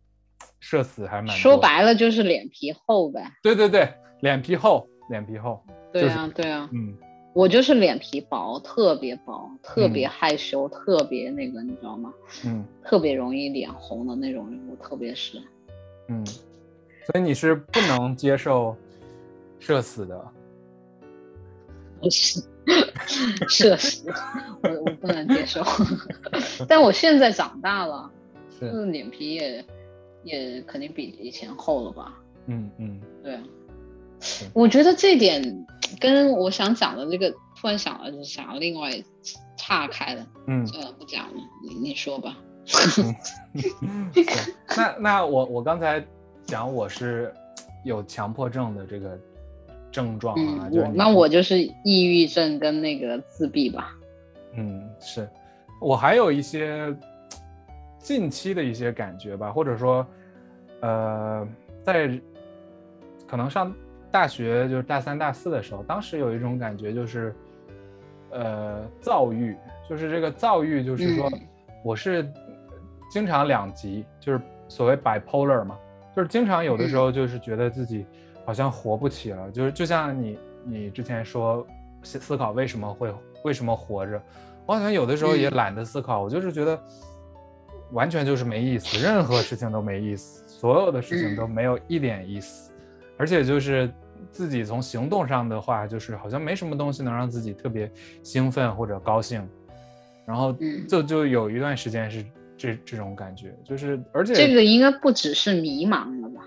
[0.61, 3.21] 社死还蛮多说，白了就是脸皮厚呗。
[3.43, 3.93] 对对对，
[4.25, 5.61] 脸皮厚，脸皮厚，
[5.93, 6.97] 对啊，对啊，嗯
[7.35, 12.11] 我就是脸皮薄，特别薄，特别嗯害羞，特别那个，你知道吗？
[12.47, 15.39] 嗯特别容易脸红的那种人，我特别是。
[16.09, 18.75] 嗯，所以你是不能接受
[19.59, 20.19] 社死的。
[22.01, 22.41] 不是，
[23.51, 24.11] 社死，
[24.63, 25.61] 我我不能接受。
[26.67, 28.11] 但我现在长大了，
[28.59, 29.63] 是，就是脸皮也
[30.23, 32.19] 也肯定比以前厚了吧？
[32.47, 33.39] 嗯嗯对
[34.53, 35.67] 我觉得这点
[36.01, 38.93] 跟我想讲的这个，突然想了，就是想要另外
[39.57, 40.67] 岔开了，嗯。
[40.67, 42.37] 算了，不讲了，你你说吧。
[44.77, 46.03] 那那我我刚才
[46.47, 47.33] 讲我是
[47.85, 49.19] 有强迫症的这个
[49.91, 53.95] 症状啊，嗯，就是你我那我就是抑郁症跟那个自闭吧。
[54.57, 55.29] 嗯是，
[55.81, 56.97] 我还有一些
[57.99, 60.07] 近期的一些感觉吧，或者说
[60.81, 61.47] 呃
[61.83, 62.19] 在
[63.27, 63.75] 可能上
[64.15, 67.35] 大学就是大三大四的时候，当时有一种感觉就是
[68.31, 69.57] 呃躁郁，
[69.91, 71.41] 就是这个躁郁就是说嗯。
[71.83, 72.33] 我是
[73.11, 75.77] 经常两极，就是所谓 bipolar 嘛，
[76.15, 78.07] 就是经常有的时候就是觉得自己
[78.47, 81.67] 好像活不起了，就是就像你你之前说
[82.05, 83.13] 思思考为什么会
[83.43, 84.23] 为什么活着，
[84.65, 85.55] 我好像有的时候也嗯。
[85.57, 86.81] 懒得思考，我就是觉得
[87.91, 92.73] 完全就是没意思，任何事情都没意思，所有的事情都没有一点意思，
[93.19, 93.93] 而且就是
[94.31, 97.91] 自己从行动上的话，就是好像没什么东西能让自己特别
[98.23, 99.47] 兴奋或者高兴，
[100.27, 102.25] 然后嗯就就有一段时间是
[102.57, 106.43] 这这种感觉，就是而且这个应该不只是迷茫了吧？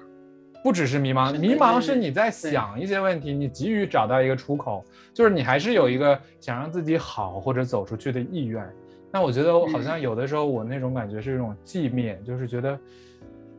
[0.64, 8.68] 不只是迷茫，迷茫是你在想一些问题，你急于找到一个出口，就是你还是有一个想让自己好或者走出去的意愿。
[9.10, 12.78] 那我觉得好像有的时候我那种感觉是一种寂灭，就是觉得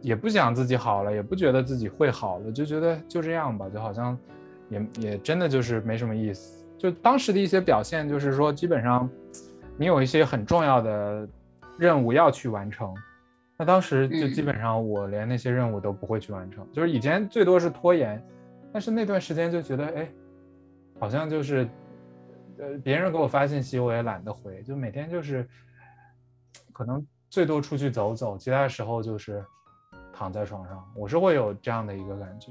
[0.01, 4.19] 也不想自己好了，也不觉得自己会好了，就觉得就这样吧，就好像
[4.69, 6.65] 也也真的就是没什么意思。
[6.77, 9.11] 就当时的一些表现，就是说基本上
[9.77, 11.29] 你有一些很重要的
[11.77, 12.95] 任务要去完成，
[13.57, 18.25] 那当时就嗯基本上我连那些任务都不会去完成，就是以前最多是拖延，
[18.73, 20.09] 但是那段时间就觉得，哎，
[21.01, 21.69] 好像就是，
[22.59, 25.45] 呃，别人给我发信息我也懒得回，就每天就是，
[26.73, 29.45] 可能最多出去走走，其他时候就是
[30.19, 32.51] 躺在床上，我是会有这样的一个感觉。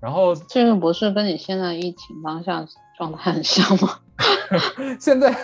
[0.00, 3.98] 然后这个不是跟你现在疫情当下状态很像吗？
[4.98, 5.34] 现在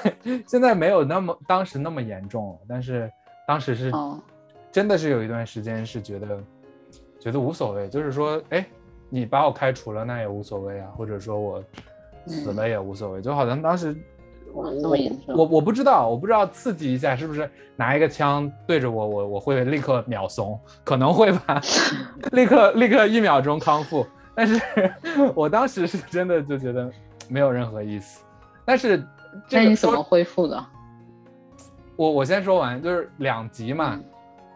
[0.46, 3.10] 现在没有那么当时那么严重了，但是
[3.46, 4.18] 当时是哦
[4.72, 6.42] 真的是有一段时间是觉得
[7.18, 8.66] 觉得无所谓，就是说，哎，
[9.08, 11.62] 你把我开除了那也无所谓啊，或者说我
[12.26, 13.96] 死了也无所谓，就好像当时
[14.54, 15.34] 哇这我么严重。
[15.36, 21.60] 我我不知道，我不知道刺激一下是不是拿一个枪对着我，我我会立刻秒怂，可能会吧，
[22.32, 24.60] 立刻立刻一秒钟康复，但是
[25.34, 26.90] 我当时是真的就觉得
[27.28, 28.22] 没有任何意思，
[28.64, 29.02] 但是
[29.50, 30.66] 那你怎么恢复的？
[31.96, 33.92] 我我先说完，就是两极嘛。
[33.94, 34.04] 嗯。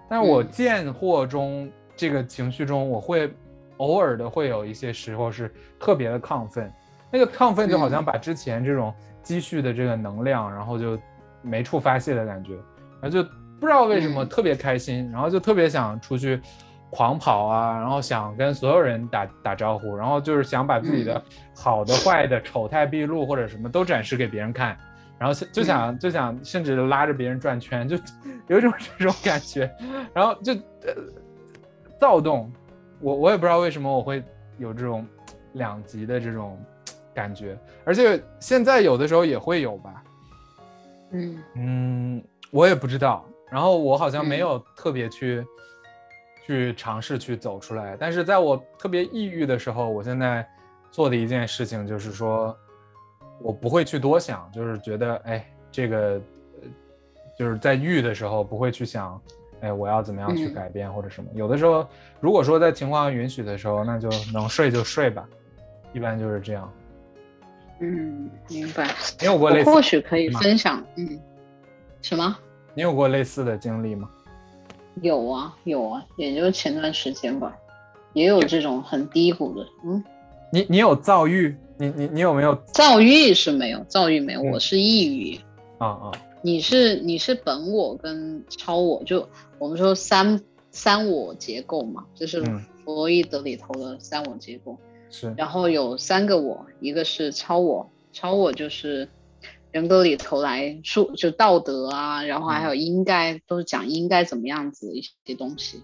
[0.08, 0.48] 但是我嗯。
[0.50, 3.32] 见货中、这个情绪中，我会
[3.76, 6.72] 偶尔的会有一些时候是特别的亢奋，
[7.10, 8.04] 那个亢奋就好像嗯。
[8.04, 8.92] 把之前这种
[9.24, 10.96] 积蓄的这个能量，然后就
[11.42, 12.54] 没处发泄的感觉，
[13.00, 13.22] 然后就
[13.58, 14.28] 不知道为什么嗯。
[14.28, 16.40] 特别开心，然后就特别想出去
[16.90, 21.22] 狂跑啊，然后想跟所有人打打招呼，然后就是想把自己的嗯。
[21.56, 24.76] 好的、坏的、丑态毕露或者什么都展示给别人看。
[25.16, 27.96] 然后就想就想甚至拉着别人转圈，就
[28.48, 29.70] 有一种这种感觉，
[30.12, 30.92] 然后就呃
[31.98, 32.52] 躁动，
[33.00, 34.22] 我我也不知道为什么我会
[34.58, 35.06] 有这种
[35.52, 36.58] 两极的这种
[37.14, 40.02] 感觉，而且现在有的时候也会有吧，
[41.12, 41.42] 嗯。
[41.54, 44.40] 嗯，我也不知道，然后我好像没嗯。
[44.40, 45.46] 有特别去、
[46.44, 50.46] 去尝试去走出来，但是在我特别抑郁的时候，我现在
[50.90, 52.56] 做的一件事情就是说，
[53.40, 56.20] 我不会去多想，就是觉得哎，这个
[56.60, 56.68] 呃
[57.38, 59.20] 就是在郁的时候不会去想，
[59.60, 60.52] 哎，我要怎么样去嗯。
[60.52, 61.30] 改变或者什么。
[61.34, 61.86] 有的时候，
[62.20, 65.26] 如果说在情况允许的时候，那就能睡就睡吧，
[65.92, 66.72] 一般就是这样。
[67.80, 68.88] 嗯，明白。
[69.20, 71.20] 你有过类似我或许可以分享，嗯，
[72.02, 72.36] 什么？
[72.74, 74.08] 你有过类似的经历吗？
[75.02, 77.56] 有啊有啊，也就前段时间吧，
[78.12, 80.02] 也有这种很低谷的，嗯，
[80.52, 81.56] 你你有躁郁？
[81.76, 85.40] 你你你有没有躁郁是没有，躁郁没有，嗯我是抑郁。
[85.78, 86.12] 啊啊？
[86.42, 94.78] 你是你是本我跟超我，就我们说三三我结构嘛，就是嗯弗洛伊德里头的三我结构。
[95.14, 95.32] 是。
[95.36, 99.08] 然后有三个我，一个是超我，超我就是
[99.70, 105.80] 人格里头来说就道德啊，然后还有应该、都是讲应该怎么样子的一些东西。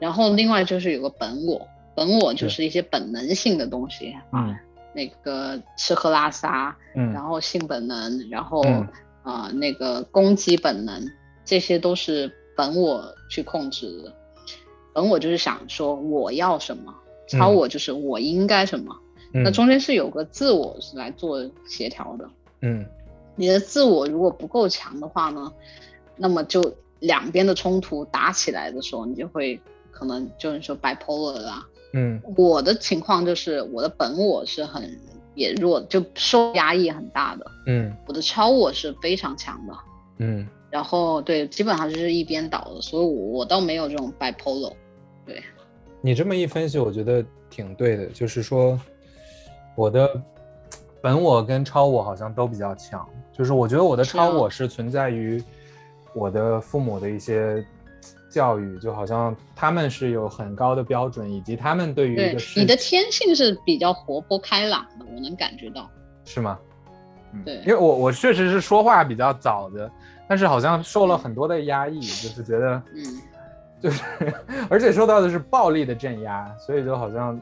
[0.00, 2.64] 然后另外就是有个本我，本我就是。
[2.64, 4.56] 一些本能性的东西啊，嗯。
[4.94, 7.12] 那个吃喝拉撒，嗯。
[7.12, 8.88] 然后性本能，然后嗯。
[9.24, 11.02] 啊、那个攻击本能，
[11.46, 14.12] 这些都是本我去控制的。
[14.92, 16.94] 本我就是想说我要什么，
[17.26, 18.96] 超嗯我就是我应该什么。
[19.32, 22.28] 那嗯中间是有个自我是来做协调的。
[22.62, 22.86] 嗯
[23.36, 25.52] 你的自我如果不够强的话呢，
[26.16, 29.60] 那么就两边的冲突打起来的时候，你就会
[29.90, 31.66] 可能就是说 bipolar 啦。
[31.92, 34.98] 嗯我的情况就是我的本我是很
[35.34, 37.46] 也弱，就受压抑很大的。
[37.66, 39.74] 嗯我的超我是非常强的，
[40.18, 44.72] 嗯然后对，基本上就是一边倒的，所以我我倒没有这种 bipolar。
[46.04, 48.04] 你这么一分析，我觉得挺对的。
[48.08, 48.78] 就是说，
[49.74, 50.20] 我的
[51.00, 53.08] 本我跟超我好像都比较强。
[53.32, 55.42] 就是我觉得我的超我是存在于
[56.14, 57.64] 我的父母的一些
[58.30, 65.88] 教育，就好像他们是有很高的标准，以及他们对于一对个，事你的天性是比较活泼开朗的，我能感觉到。
[66.26, 66.58] 是吗？
[67.32, 69.90] 嗯对因为我我确实是说话比较早的，
[70.28, 73.02] 但是好像受了很多的压抑，就是觉得嗯，
[73.84, 74.02] 就是，
[74.70, 77.38] 而且受到的是暴力的镇压，所以就好像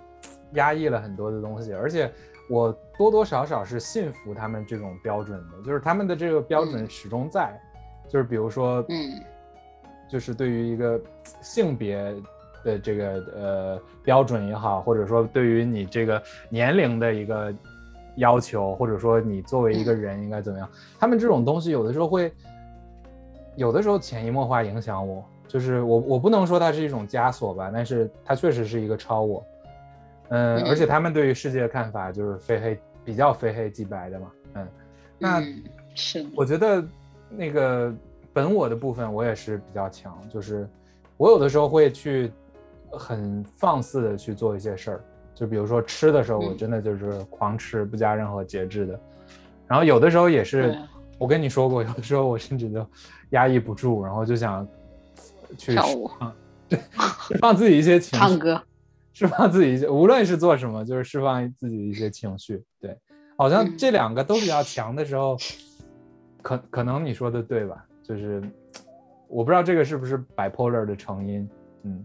[0.55, 1.72] 压抑了很多的东西。
[1.72, 2.11] 而且
[2.51, 7.57] 我多多少少是信服他们这种标准的，就是他们的这个标准嗯始终在。
[8.09, 9.22] 就是比如说，嗯，
[10.11, 11.01] 就是对于一个
[11.40, 12.12] 性别
[12.64, 17.55] 的这个呃标准也好，或者说对于你这个年龄的一个
[18.16, 20.68] 要求，或者说你作为一个人应该怎么样，
[20.99, 22.32] 他们这种东西有的时候会，
[23.55, 25.24] 有的时候潜移默化影响我。
[25.53, 29.45] 就是我我不能说它是一种枷锁吧，但是它确实是一个超我。
[30.31, 34.31] 嗯，嗯而且他们对于世界的看法就是非黑比较非黑即白的嘛。
[34.55, 34.69] 嗯，
[35.19, 35.41] 那。
[35.41, 35.63] 嗯
[35.95, 36.83] 是，我觉得
[37.29, 37.95] 那个
[38.33, 40.67] 本我的部分我也是比较强，就是
[41.19, 42.33] 我有的时候会去
[42.91, 48.99] 很放肆的去做一些事儿，就比如说吃的时候，我嗯真的就是狂吃，不加任何节制的。
[49.67, 50.75] 然后有的时候也是，
[51.19, 52.87] 我跟你说过，有的时候我甚至就
[53.33, 54.67] 压抑不住，然后就想
[55.57, 56.35] 去跳舞啊，
[56.69, 56.79] 对，
[57.29, 58.63] 释放自己一些情绪，唱歌，
[59.13, 62.63] 释放自己一些，无论是做什么，就是释放自己一些情绪。
[62.81, 62.99] 对，
[63.37, 65.37] 好像嗯这两个都比较强的时候，
[66.43, 67.85] 可可能你说的对吧？
[68.03, 68.43] 就是
[69.29, 71.49] 我不知道这个是不是 bipolar 的成因。
[71.85, 72.05] 嗯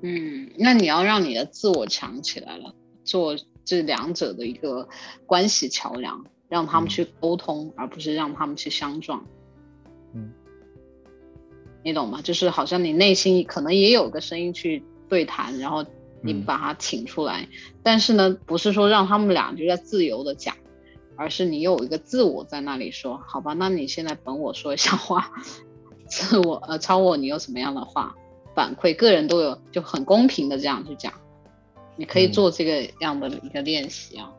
[0.00, 2.72] 嗯，那你要让你的自我强起来了，
[3.04, 4.88] 做这两者的一个
[5.26, 9.24] 关系桥梁，让他们嗯去沟通，而不是让他们去相撞。
[11.84, 12.20] 嗯，你懂吗？
[12.22, 15.84] 就是好像你内心可能也有个声音去对谈，然后
[16.20, 17.48] 你嗯把它请出来，
[17.82, 20.54] 但是呢，不是说让他们俩就在自由的讲，
[21.16, 25.32] 而是你有一个自我在那里说，好吧，那你现在本我说一下话，
[26.06, 28.14] 自我呃超我你有什么样的话
[28.54, 31.12] 反馈，个人都有就很公平的这样去讲，
[31.96, 34.30] 你可以嗯做这个样的一个练习啊，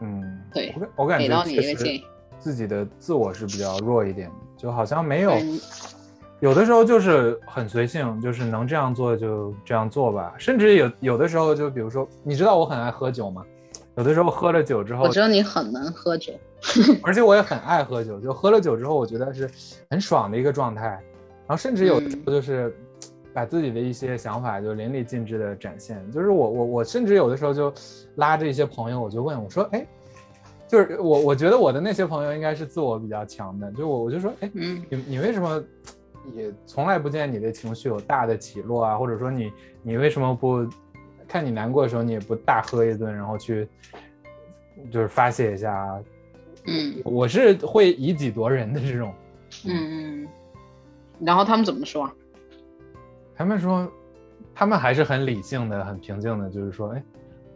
[0.00, 2.04] 嗯，对我感我感给到你一个建议。
[2.38, 5.32] 自己的自我是比较弱一点的，就好像没有。
[5.32, 5.58] 嗯
[6.44, 10.34] 有的时候就是很随性，就是能这样做就这样做吧。
[10.36, 13.42] 甚至有有的时候，就比如说，你知道我很爱喝酒吗？
[13.96, 16.34] 有的时候喝了酒之后我，知道你很能喝酒，
[17.02, 19.50] 而且我也很爱喝酒，就喝了酒之后，我觉得是
[19.88, 20.82] 很爽的一个状态。
[21.46, 22.76] 然后甚至有的时候就是
[23.32, 25.98] 把自己的一些想法就淋漓尽致的展现。
[26.12, 27.72] 就是我我我甚至有的时候就
[28.16, 29.86] 拉着一些朋友，我就问我说，哎，
[30.68, 35.64] 就是我我觉得我的那些朋友应该是自我比较强的，就我我就说，哎，嗯你你为什么
[36.32, 38.96] 也从来不见你的情绪有大的起落啊？
[38.96, 39.52] 或者说你
[39.82, 40.66] 你为什么不
[41.28, 43.68] 看你难过的时候你也不大喝一顿，然后去
[44.90, 46.00] 就是发泄一下啊？
[46.66, 49.12] 嗯我是会以己度人的这种。
[49.66, 50.28] 嗯嗯，
[51.20, 52.14] 然后他们怎么说啊？
[53.36, 53.90] 他们说，
[54.54, 57.02] 他们还是很理性的、很平静的，就是说，哎，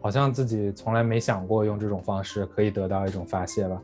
[0.01, 3.81] 好像自己从来没想过用这种方式可以得到一种发泄吧。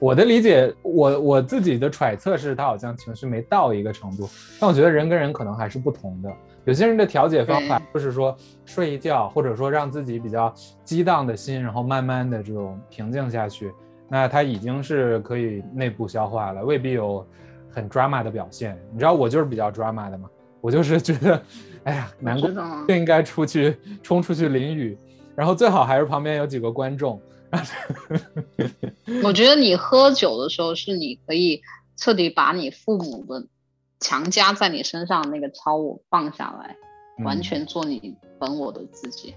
[0.00, 4.28] 我的理解，我我自己的揣测是，他好像情绪没到一个程度，
[4.60, 6.30] 但我觉得人跟人可能还是不同的。
[6.64, 13.72] 有些人的调节方法就是说睡一觉，或者说让自己比较激荡的心，然后慢慢的这种平静下去，
[14.08, 17.26] 那他已经是可以内部消化了，未必有
[17.68, 18.78] 很 drama 的表现。
[18.92, 20.28] 你知道我就是比较 drama 的嘛，
[20.60, 21.42] 我就是觉得，
[21.84, 22.48] 哎呀，难过
[22.86, 24.96] 就应该出去冲出去淋雨，
[25.34, 27.20] 然后最好还是旁边有几个观众。
[29.24, 31.62] 我觉得你喝酒的时候，是你可以
[31.96, 33.46] 彻底把你父母的
[34.00, 36.76] 强加在你身上那个超我放下来，
[37.24, 39.34] 完嗯全做你本我的自己，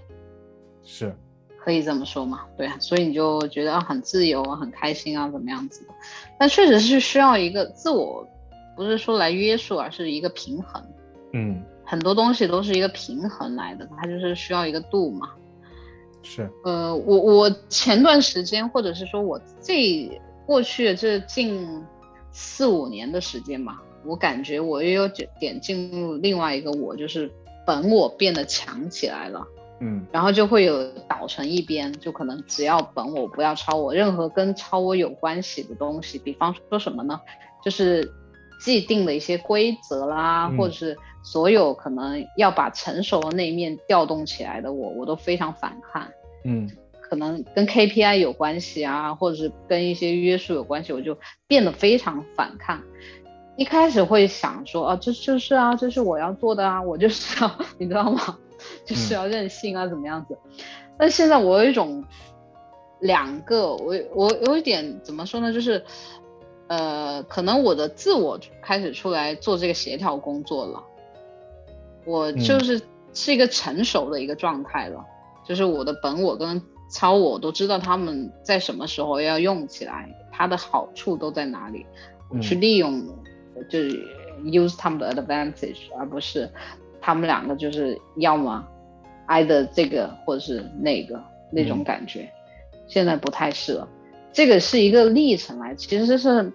[0.84, 1.14] 是，
[1.58, 2.40] 可以这么说嘛？
[2.56, 5.94] 对啊，所以你就觉得啊很自由啊，很开心啊，怎么样子的？
[6.38, 8.26] 但确实是需要一个自我，
[8.76, 10.84] 不是说来约束，而是一个平衡。
[11.32, 15.30] 嗯，很多东西都是一个平衡来的，它就是需要一个度嘛。
[16.22, 20.10] 是，呃，我我前段时间，或者是说我这
[20.46, 21.84] 过去的这近
[22.30, 27.30] 四五年的时间吧，我感觉我也有点点进入另外一个我，就是
[27.66, 29.46] 本我变得强起来了，
[29.80, 30.06] 嗯。
[30.10, 37.20] 然后就会有倒成一边，就可能只要本我不要超我，任何跟超我有关系的东西，比方说什么呢？
[37.64, 38.12] 就是
[38.60, 40.56] 既定的一些规则啦，嗯。
[40.56, 46.08] 或者是所有可能要把成熟的那一面调动起来的我，我都非常反抗。
[46.44, 46.70] 嗯
[47.00, 51.14] 可能跟 KPI 有关系啊，或者是跟一些约束有关系，我就
[51.46, 52.82] 变得非常反抗。
[53.54, 58.38] 一开始会想说啊，这就是啊，这是我要做的啊，我就是 要，你知道吗？
[58.86, 60.38] 就是要任性啊，怎么样子？
[60.96, 62.02] 但现在我有一种
[63.00, 65.52] 两个，我我有一点怎么说呢？
[65.52, 65.84] 就是
[66.68, 70.82] 呃，可能我的自我开始出来做这个协调工作了，
[72.04, 72.80] 我就是
[73.12, 75.04] 是一个成熟的一个状态了。
[75.44, 81.84] 就是我的本我跟超我都知道他们在什么时候要用起来，它的好处都在哪里，
[82.30, 83.02] 我去嗯利用，
[83.68, 83.90] 就是
[84.44, 86.48] use 他们的 advantage，而不是
[87.00, 88.64] 他们两个就是要么
[89.28, 92.30] either 这个或者是那个那种嗯感觉。
[92.86, 93.88] 现在不太是了，
[94.32, 96.52] 这个是一个历程来，其实是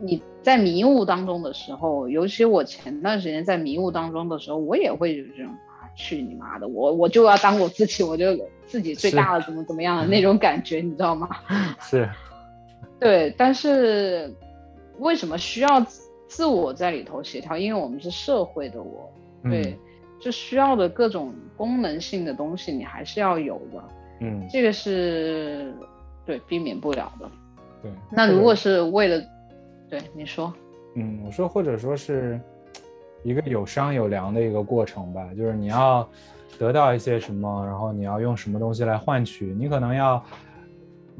[0.00, 8.26] 你在迷雾当中的时候，尤其我前段时间在迷雾当中的时候，我也会有这种啊，去你妈的，我我就要当我自己，我就
[8.64, 11.28] 自己最大了，怎么怎么样的那种感觉，你知道吗？
[11.82, 12.08] 是，
[13.00, 14.32] 对，但是
[15.00, 17.58] 为什么需要自自我在里头协调？
[17.58, 19.78] 因为我们是社会的我，对，嗯
[20.20, 23.82] 就需要的各种功能性的东西，你还是要有的，
[24.20, 25.74] 嗯这个是
[26.24, 27.28] 对避免不了的。
[27.82, 27.90] 对。
[28.12, 29.20] 那如果是为了，
[29.88, 30.52] 对你说，
[30.94, 32.40] 嗯，我说或者说是
[33.22, 36.08] 一个有商有量的一个过程吧，就是你要
[36.58, 40.22] 得到一些什么，然后你要用什么东西来换取，你可能要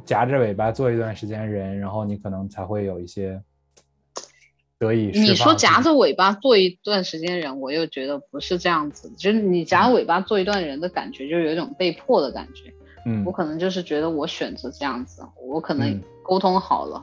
[0.05, 3.41] 夹着尾巴做一段时间人，然后你可能才会有一些
[4.79, 12.73] 得以你说夹着尾巴做一段时间人，我又觉得不是这样子，就是你夹着尾巴做一段人的感觉，就有一种被迫的感觉。
[13.09, 17.01] 嗯我可能就是觉得我选择这样子，我可能嗯沟通好了。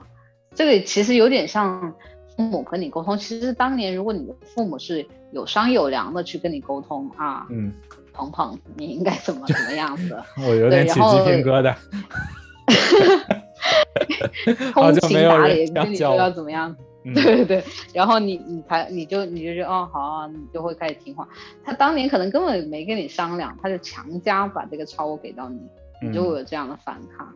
[0.56, 1.94] 这个其实有点像
[2.36, 3.18] 父母跟你沟通。
[3.18, 7.74] 其实当年如果你的父母是有商有量的去跟你沟通啊，嗯，
[8.14, 10.16] 鹏鹏，你应该怎么怎么样子，
[10.48, 11.76] 我有点起鸡皮疙瘩。
[14.74, 16.76] 好通久没有情达人跟你说要怎么样，
[17.06, 21.28] 嗯对对对，然后你你才你就你就觉得哦好啊，你就会开始听话。
[21.64, 25.60] 他当年可能根本没跟你商量，他就强加把这个超我给到你，
[26.02, 27.34] 你就会嗯有这样的反抗，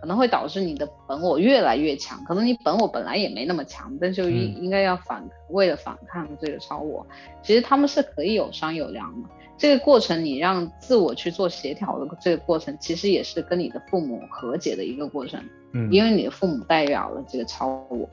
[0.00, 2.24] 可能会导致你的本我越来越强。
[2.24, 7.06] 可能你本我本来也没那么强，但就应、嗯应该要反为了反抗这个超我，
[7.42, 9.28] 其实他们是可以有商有量的。
[9.58, 15.38] 这个过程，你让自我去做协调的这个过程，其实也是跟你的父母和解的一个过程。
[15.72, 18.08] 嗯，因为你的父母代表了这个超我，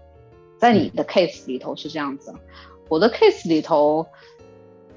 [0.58, 2.34] 在你的 case 里头是这样子，
[2.90, 4.06] 我的 case 里头，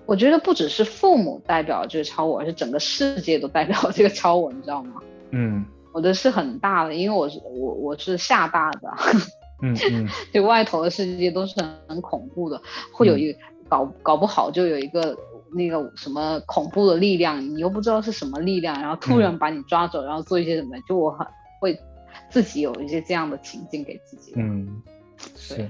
[0.07, 5.01] 我觉得不只是父母代表这个超我，而是整个世界都代表这个超我，你知道吗？
[5.30, 8.91] 嗯我的是很大的，因为我是我我是厦大的，
[9.62, 12.61] 嗯嗯就外头的世界都是很很恐怖的，
[12.93, 13.38] 会有一个、
[13.68, 15.16] 搞搞不好就有一个
[15.53, 21.26] 那个什么恐怖的力量，你又不知道是什么力量，然后突然把你抓走，然后做一些什么，就我很
[21.61, 21.78] 会
[22.30, 24.32] 自己有一些这样的情境给自己。
[24.36, 24.80] 嗯，
[25.49, 25.68] 对，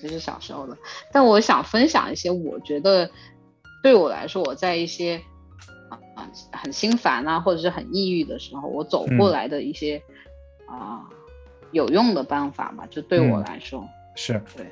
[0.00, 0.76] 这是小时候的。
[1.12, 3.08] 但我想分享一些，我觉得
[3.82, 5.20] 对我来说，我在一些
[6.14, 10.02] 啊很心烦啊，或者是很抑郁的时候，我走过来的一些
[10.66, 11.02] 啊
[11.70, 12.84] 有用的办法嘛。
[12.90, 14.66] 就对我来说，是对。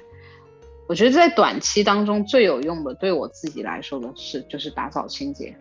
[0.89, 5.55] 我觉得在短期当中最有用的，对我自己来说的是，就是打扫清洁。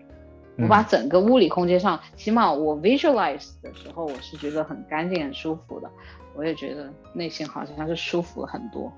[0.57, 5.89] 我把整个物理空间上，起码我 visualize 的时候，我是觉得很干净、很舒服的。
[6.35, 8.91] 我也觉得内心好像是舒服了很多。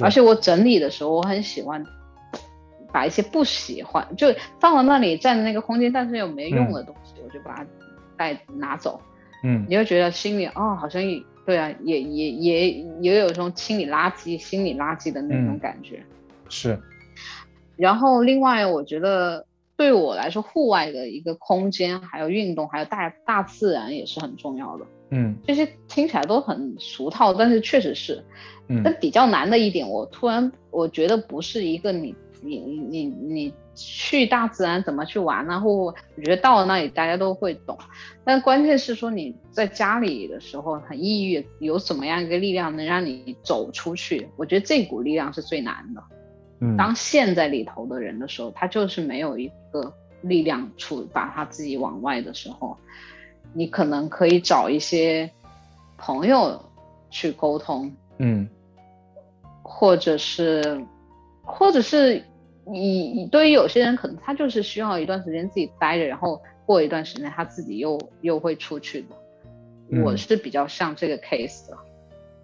[0.00, 1.84] 而且我整理的时候，我很喜欢
[2.92, 4.28] 把一些不喜欢就
[4.60, 7.66] 放到那里占那个空间，但是又没用的东西，我就把它
[8.16, 9.00] 带拿走。
[9.44, 11.22] 嗯，你会觉得心里哦，好像也。
[11.46, 12.70] 对啊，也也也
[13.00, 16.04] 也有一种清理垃圾、心理垃圾的那种感觉，
[16.50, 16.78] 是。
[17.74, 24.84] 然后另外，我觉得对我来说，户外的一个空间，还有运动，还有大大自然也是很重要的。
[25.08, 28.22] 嗯，这些听起来都很俗套，但是确实是。
[28.68, 28.82] 嗯。
[28.84, 33.54] 但比较难的一点，我突然我觉得不是一个你你你你。
[33.80, 35.60] 去大自然怎么去玩呢？
[35.60, 37.78] 或我觉得到了那里大家都会懂，
[38.24, 44.28] 但关键是说你在家里的时候很抑郁，有什么样一个力量能让你走出去？
[44.34, 46.02] 我觉得这股力量是最难的。
[46.58, 52.76] 嗯，当陷在里头的人的时候，他就是没有一个力量出把他自己往外的时候，
[53.52, 55.30] 你可能可以找一些
[55.96, 56.60] 朋友
[57.10, 58.48] 去沟通，嗯，
[59.62, 60.84] 或者是，
[61.48, 62.22] 或者是。
[62.70, 70.02] 你你对于有些人可能他就是需要一段时间自己待着，然后过一段时间他自己又又会出去的。
[70.02, 71.78] 我是比较像这个 case 的，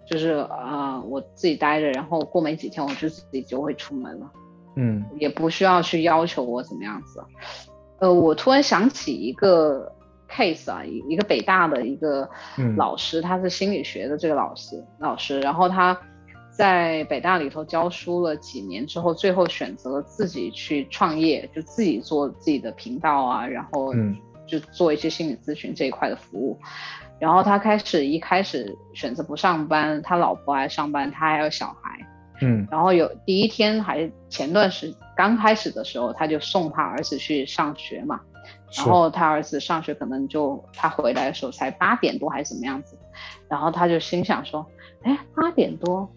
[0.09, 4.31] 就是呃我自己待着，然后过没几天我就自己就会出门了。
[4.77, 7.23] 嗯，也不需要去要求我怎么样子。
[7.99, 9.93] 呃，我突然想起一个
[10.27, 12.27] case 啊，一一个北大的一个
[12.75, 15.95] 老师，他是心理学的这个老师老师，然后他。
[16.57, 23.93] 在北大里头教书了几年之后，最后选择了自己去创业，就自己做自己的频道啊，然后
[24.47, 26.57] 就做一些心理咨询这一块的服务。
[27.19, 31.99] 然后他开始一开始选择不上班，他老婆还上班，他还有小孩。
[32.41, 32.65] 嗯。
[32.71, 38.21] 然后有第一天还前段时刚开始的时候，他就送他儿子去上学嘛。
[38.77, 42.97] 然后他儿子上学可能就他回来的时候才八点多还是怎么样子，
[43.49, 44.65] 然后他就心想说，
[45.03, 46.09] 哎，八点多。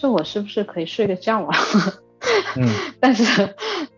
[0.00, 1.56] 这我是不是可以睡个觉啊？
[2.56, 2.68] 嗯，
[3.00, 3.24] 但是，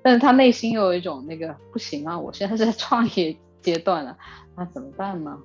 [0.02, 4.16] 但是他内心又有一种那个不行啊，我现在是在创业阶段了，
[4.56, 5.38] 那怎么办呢？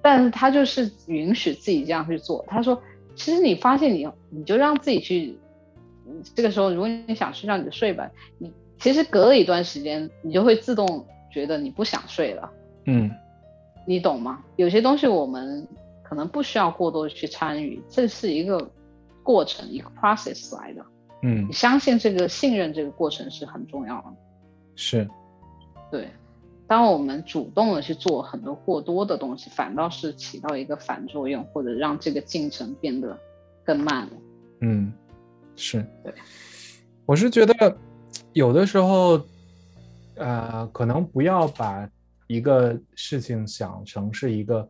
[0.00, 2.44] 但是他就是允许自己这样去做。
[2.48, 2.80] 他说，
[3.16, 5.36] 其实你发现你，你就让自己去，
[6.34, 8.08] 这个时候如果你想睡觉，你就睡吧。
[8.38, 12.50] 你其实隔了一段时间，你就会自动觉得你不想睡了。
[12.84, 13.10] 嗯，
[13.84, 14.44] 你懂吗？
[14.54, 15.66] 有些东西我们
[16.04, 18.70] 可能不需要过多的去参与，这是一个。
[19.30, 20.84] 过程一个 process 来的，
[21.22, 24.08] 嗯，你相信这个信任这个过程是很重要的，
[24.74, 25.08] 是，
[25.88, 26.10] 对，
[26.66, 33.16] 当我们主动的去做很多过多的东西，反倒是起到一个反作用，或者让这个进程变得
[33.64, 34.12] 更慢了，
[34.62, 34.92] 嗯，
[35.54, 36.12] 是，对，
[37.06, 37.76] 我是觉得
[38.32, 39.20] 有的时候，
[40.16, 41.88] 呃，可能不要把
[42.26, 44.68] 一个事情想成是一个，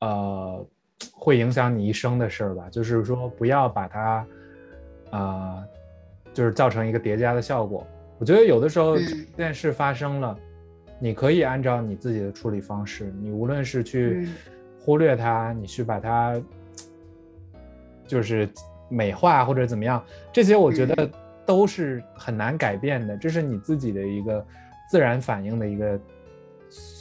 [0.00, 0.68] 呃。
[1.12, 4.26] 会影响你一生的事儿吧，就是说不要把它，
[5.10, 5.64] 啊，
[6.32, 7.86] 就是造成一个叠加的效果。
[8.18, 9.04] 我觉得有的时候这
[9.36, 10.36] 件事发生了，
[10.98, 14.28] 你可以按照你自己的处理方式，你无论是去
[14.80, 16.40] 忽略它，你去把它
[18.06, 18.48] 就是
[18.88, 21.08] 美化或者怎么样，这些我觉得
[21.46, 24.44] 都是很难改变的，这是你自己的一个
[24.90, 26.00] 自然反应的一个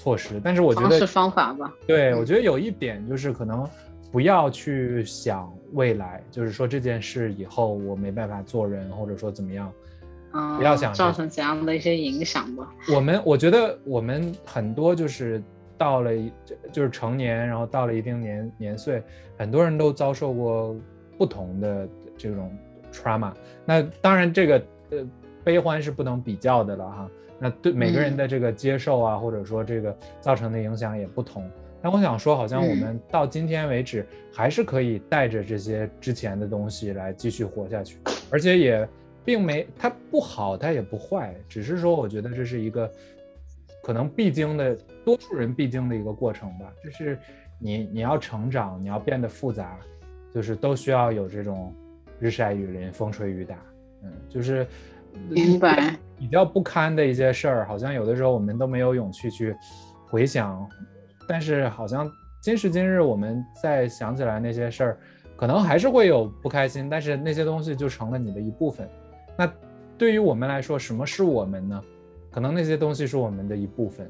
[0.03, 0.39] 措施。
[0.43, 3.67] 但是我觉得是方法吧，对我觉得有一点就是可能。
[4.12, 9.72] 不要去想未来，就是说这件事以后我没办法做人，或者说怎么样，
[10.58, 12.74] 不要想造成怎样的一些影响吧。
[12.93, 15.43] 我们我觉得我们很多就是
[15.78, 16.12] 到了
[16.72, 19.03] 就是成年，然后到了一定年年岁，
[19.38, 20.76] 很多人都遭受过
[21.18, 21.88] 不同的
[22.18, 22.55] 这种
[22.91, 23.34] trauma。
[23.66, 25.08] 那当然这个呃
[25.43, 27.10] 悲欢是不能比较的了哈。
[27.39, 31.47] 那对每个人的这个接受啊，或者说这个造成的影响也不同。
[31.88, 37.97] 但我想说，好像我们到今天为止，还是可以带着这些之前的东西来继续活下去，
[38.29, 38.85] 而且也
[39.23, 42.91] 并没它不好，它也不坏，只是说我觉得这是一个
[43.81, 44.75] 可能必经的，
[45.05, 46.69] 多数人必经的一个过程吧。
[46.83, 47.17] 就是
[47.57, 49.79] 你你要成长，你要变得复杂，
[50.33, 51.73] 就是都需要有这种
[52.19, 53.55] 日晒雨淋、风吹雨打，
[54.03, 54.67] 嗯，就是
[55.29, 59.55] 明白比较不堪的一些事儿，好像有的时候我们都没有勇气去
[60.05, 60.69] 回想。
[61.28, 62.09] 但是好像
[62.41, 64.97] 今时今日我们再想起来那些事儿，
[65.36, 68.88] 可能还是会有不开心，但是那些东西就成了你的一部分。
[69.38, 69.51] 那
[69.97, 71.84] 对于我们来说，什么是我们呢？
[72.32, 74.09] 可能那些东西是我们的一部分。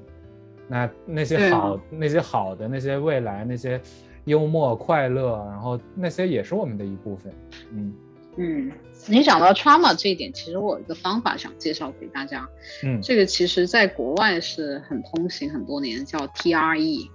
[0.68, 3.80] 那那些好、那些好的、那些未来、那些
[4.26, 7.34] 幽默、快乐，然后那些也是我们的一部分。
[7.72, 7.94] 嗯
[8.38, 8.72] 嗯，
[9.08, 12.48] 你讲到 trauma 这一点，其实我有一个方法想介绍给大家。
[12.84, 17.10] 嗯这个其实在国外是很通行很多年，叫 TRE，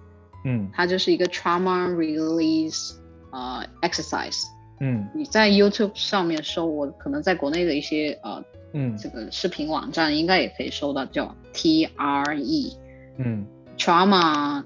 [0.44, 2.94] 嗯它就是一个 trauma release
[3.30, 4.42] 呃 exercise。
[4.80, 12.76] 嗯你在 YouTube 上面搜，我可能在国内的一些呃嗯这个视频网站应该也可以搜到，叫 TRE。
[13.18, 13.46] 嗯
[13.78, 14.64] trauma 啊，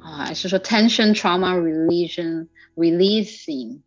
[0.00, 3.80] 还是说 tension trauma releasing releasing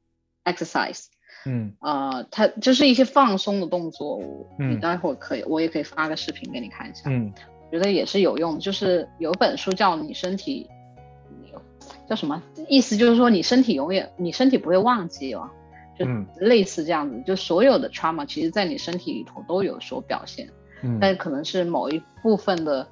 [0.43, 1.05] exercise，
[1.45, 4.21] 嗯呃，它就是一些放松的动作。
[4.59, 7.31] 嗯你待会儿可以，我也可以发个视频给你看一下，嗯
[7.71, 8.59] 觉得也是有用。
[8.59, 10.69] 就是有本书叫你身体
[12.07, 12.41] 叫什么？
[12.67, 15.49] 意思就是说你身体永远你身体不会忘记哦，
[15.97, 17.21] 就嗯类似这样子。
[17.25, 20.47] 就所有的 trauma 其实在你身体里头都有所表现。
[20.83, 22.87] 嗯但可能是某一部分的，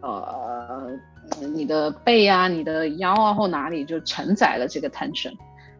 [0.00, 0.90] 呃，
[1.54, 5.34] 你的背啊、你的腰啊或哪里就承载了这个 tension，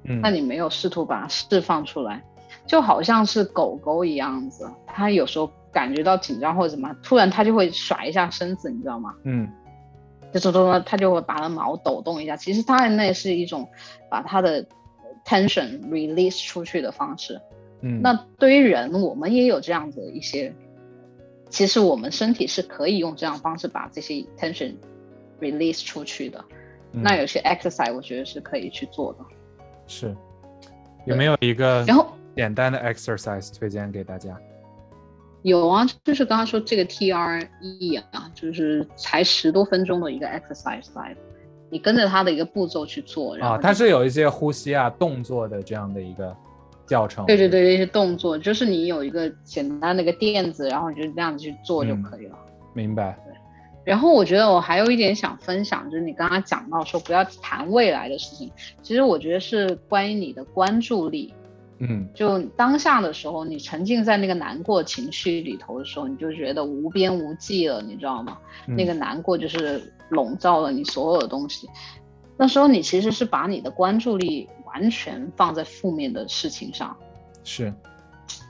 [0.09, 2.23] 嗯，那你没有试图把它释放出来，
[2.67, 9.15] 就好像是狗狗一样子，它有时候感觉到紧张或者什么，突然它就会甩一下身子，你知道吗？
[9.25, 9.49] 嗯
[10.31, 13.67] 就说说它就会把它毛抖动一下，其实它那是一种
[14.11, 14.67] 把它的
[15.25, 17.41] tension release 出去的方式。
[17.81, 20.55] 嗯那对于人，我们也有这样子的一些，
[21.49, 24.75] 其实我们身体是可以用这样方式把这些 tension
[25.41, 26.45] release 出去的。
[26.93, 29.21] 嗯那有些 exercise 我觉得是可以去做的。
[29.89, 30.15] 是
[31.07, 34.39] 有没有一个然后简单的 exercise 推荐给大家？
[35.43, 41.17] 有啊，就是刚刚说这个 TRE 啊，就是才十多分钟的一个 exercise，来
[41.71, 46.37] 你跟着它的一个步骤去做，然后啊，它是有一些呼吸啊、动作的这样的一个
[46.87, 47.25] 教程。
[47.27, 52.37] 对对对，这些动作就是你有一个简单的一个垫子，然后你就这样子去做就嗯可以了。
[52.75, 53.19] 明白。
[53.89, 61.33] 然后我觉得我还有一点想分享，就是你刚刚讲到说不要谈未来的事情，其实我觉得是关于你的关注力。
[61.79, 68.37] 嗯就当下的时候，你沉浸在那个难过情绪里头的时候，你就觉得无边无际了，你知道吗？
[68.67, 71.67] 嗯那个难过就是笼罩了你所有的东西。
[72.37, 76.95] 那时候你其实是把你的关注力完全放在负面的事情上，
[77.43, 77.73] 是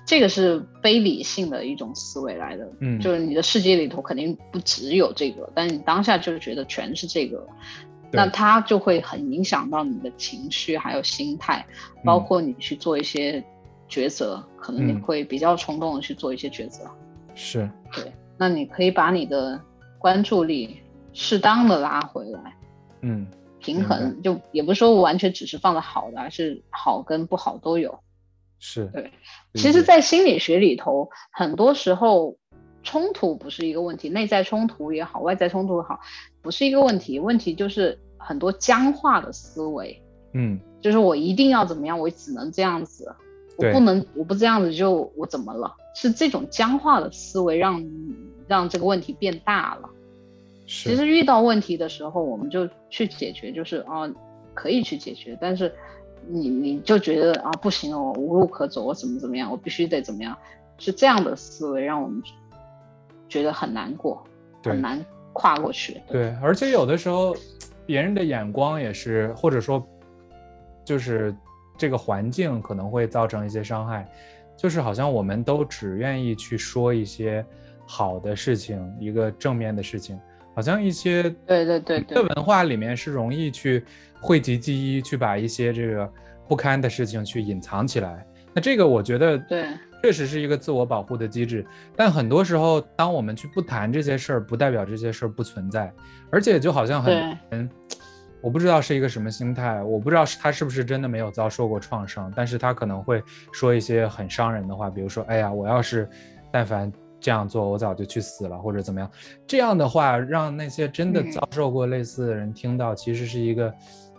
[0.09, 2.67] 这个是非理性的一种思维来的。
[2.81, 7.47] 嗯就是你的世界里头肯定不只有这个，但是你当下就觉得全是这个，
[8.11, 11.67] 那它就会很影响到你的情绪还有心态，
[12.03, 13.45] 包括你去做一些
[13.87, 16.85] 抉择，可能你嗯会比较冲动的去做一些抉择。
[17.35, 19.61] 是对，那你可以把你的
[19.99, 20.81] 关注力
[21.13, 22.57] 适当的拉回来，
[23.03, 23.27] 嗯
[23.61, 28.01] 平衡，就也不是说完全只是放的好的，而是好跟不好都有。
[28.59, 28.87] 是。
[28.93, 29.13] 对
[29.55, 32.37] 其实，在心理学里头，很多时候
[32.83, 36.01] 冲突不是一个问题，内在冲突也好，外在冲突也好，
[36.43, 37.19] 不是一个问题。
[37.19, 40.03] 问题就是很多僵化的思维，
[40.33, 43.15] 嗯就是我一定要怎么样，我只能这样子，
[43.57, 45.75] 我不能，我不这样子就我怎么了？
[45.95, 47.85] 是这种僵化的思维让
[48.47, 49.91] 让这个问题变大了。
[50.67, 54.09] 其实遇到问题的时候，我们就去解决，就是啊，
[54.55, 55.75] 可以去解决，但是
[56.27, 60.37] 你你就觉得啊不行了，我无路可走，我怎么怎么样，我必须得怎么样，
[60.79, 62.23] 是这样的思维让我们
[63.29, 64.23] 觉得很难过，
[64.65, 66.01] 很难跨过去。
[66.09, 67.37] 对，而且有的时候
[67.87, 69.87] 别人的眼光也是，或者说
[70.85, 71.35] 就是
[71.77, 74.07] 这个环境可能会造成一些伤害，
[74.57, 77.45] 就是好像我们都只愿意去说一些
[77.87, 80.19] 好的事情，一个正面的事情，
[80.59, 82.17] 好像一些对对对对。
[82.17, 83.85] 的文化里面是容易去
[84.21, 86.13] 讳疾忌医，去把一些这个
[86.49, 88.27] 不堪的事情去隐藏起来。
[88.53, 89.69] 那这个我觉得对。
[90.03, 95.93] 确实是一个自我保护的机制，但很多时候，当我们去不谈这些事儿，不代表这些事儿不存在，
[96.29, 97.71] 而且就好像很
[98.41, 106.09] 我不知道是一个什么心态，我不知道是他是不是真的没有遭受过创伤，但是他可能会说一些很伤人的话，比如说，哎呀，我要是
[106.51, 109.11] 但凡这样做，我早就去死了，或者怎么样，
[109.47, 113.73] 这样的话让那些真的嗯遭受过类似的人听到，其实是一个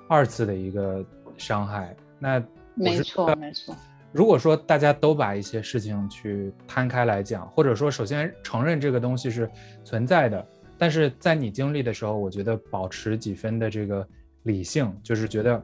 [0.07, 1.03] 二次的一个
[1.37, 1.95] 伤害。
[2.19, 2.43] 那
[2.75, 3.75] 没错没错，
[4.11, 9.49] 如果说大家都把一些事情去摊开来讲，或者说首先承认这个东西是
[9.83, 10.45] 存在的，
[10.77, 14.05] 但是在你经历的时候，我觉得保持几分的这个
[14.43, 15.61] 理性，就是觉得，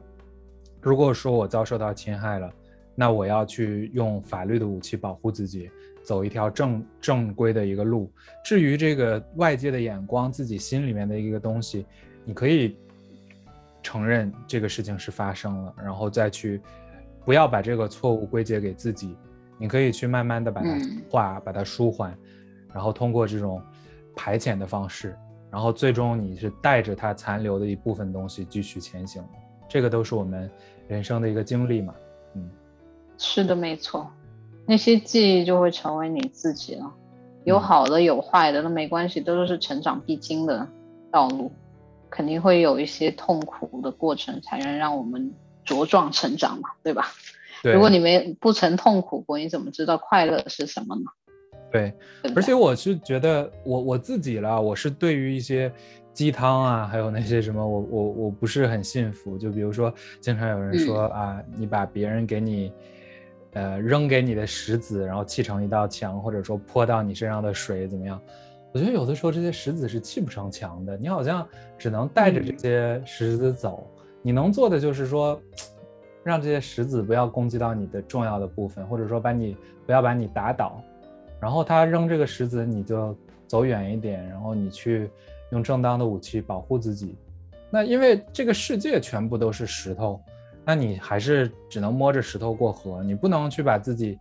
[0.80, 2.50] 如果说我遭受到侵害了，
[2.94, 5.70] 那我要去用法律的武器保护自己，
[6.06, 8.10] 走一条正正规的一个路。
[8.44, 11.84] 至于这个外界的眼光，自己心里面的一个东西，
[12.24, 12.76] 你可以
[13.82, 16.60] 承认这个事情是发生了，然后再去
[17.24, 19.16] 不要把这个错误归结给自己，
[19.58, 20.68] 你可以去慢慢的把它
[21.10, 22.16] 化，把它舒缓，
[22.72, 23.60] 然后通过这种
[24.14, 25.16] 排遣的方式，
[25.50, 29.24] 然后最终你是带着它残留的一部分东西继续前行，
[29.68, 30.48] 这个都是我们
[30.86, 31.94] 人生的一个经历嘛，
[32.34, 32.48] 嗯，
[33.18, 34.08] 是的，没错，
[34.66, 36.92] 那些记忆就会成为你自己了。
[37.44, 40.66] 有好的有坏的那没关系，都是成长必经的
[41.12, 41.52] 道路，
[42.10, 45.32] 肯定会有一些痛苦的过程，才能让我们
[45.64, 47.06] 茁壮成长嘛，对吧？
[47.62, 51.04] 对如果你没不曾痛苦过，你怎么知道快乐是什么呢？
[51.70, 51.94] 对，
[52.34, 55.72] 而且我是觉得我我自己啦，我是对于一些
[56.12, 59.38] 鸡汤啊，还有那些什么，我我我不是很信服。
[59.38, 62.72] 就比如说，经常有人说啊，你把别人给你。
[63.56, 68.20] 呃，扔给你的石子，然后砌成一道墙，或者说泼到你身上的水怎么样？
[68.70, 71.48] 我觉得有的时候这些石子是砌不成墙的，你好像
[71.78, 73.90] 只能带着这些石子走。
[74.20, 75.40] 你能做的就是说，
[76.22, 80.78] 让这些石子不要攻击到你的重要的部分，或者说把你不要把你打倒。
[81.40, 85.08] 然后他扔这个石子，你就走远一点，然后你去
[85.48, 87.16] 用正当的武器保护自己。
[87.70, 90.20] 那因为这个世界全部都是石头。
[90.66, 94.18] 那你还是只能摸着石头过河，你不能去把自己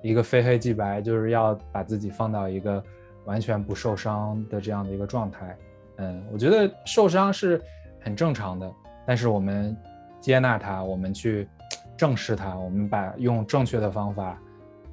[0.00, 2.80] 一个非黑即白，就是要把自己放到一个
[3.24, 5.56] 完全不受伤的这样的一个状态。
[5.96, 7.60] 嗯，我觉得受伤是
[8.00, 8.72] 很正常的，
[9.04, 9.76] 但是我们
[10.20, 11.48] 接纳它，我们去
[11.96, 14.40] 正视它，我们把用正确的方法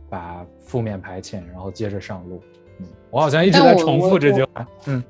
[0.09, 2.41] 把负面排遣，然后接着上路。
[2.79, 4.67] 嗯，我好像一直在重复这句话。
[4.87, 5.03] 嗯，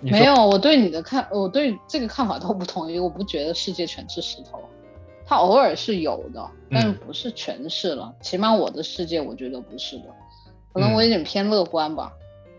[0.00, 3.00] 没有，我对你的看，我对这个看法都不同意。
[3.00, 4.60] 我不觉得世界全是石头。
[5.26, 8.14] 它偶尔是有的，但是不是全是了。
[8.20, 10.04] 起码我的世界，我觉得不是的。
[10.72, 12.12] 可能我有点偏乐观吧。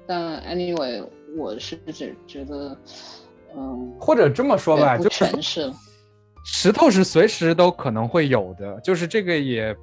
[0.07, 1.05] 但 anyway，
[1.38, 2.76] 我是只觉得，
[3.55, 5.74] 嗯，或者这么说吧，就全是了。
[6.43, 9.76] 石头是随时都可能会有的，就是这个也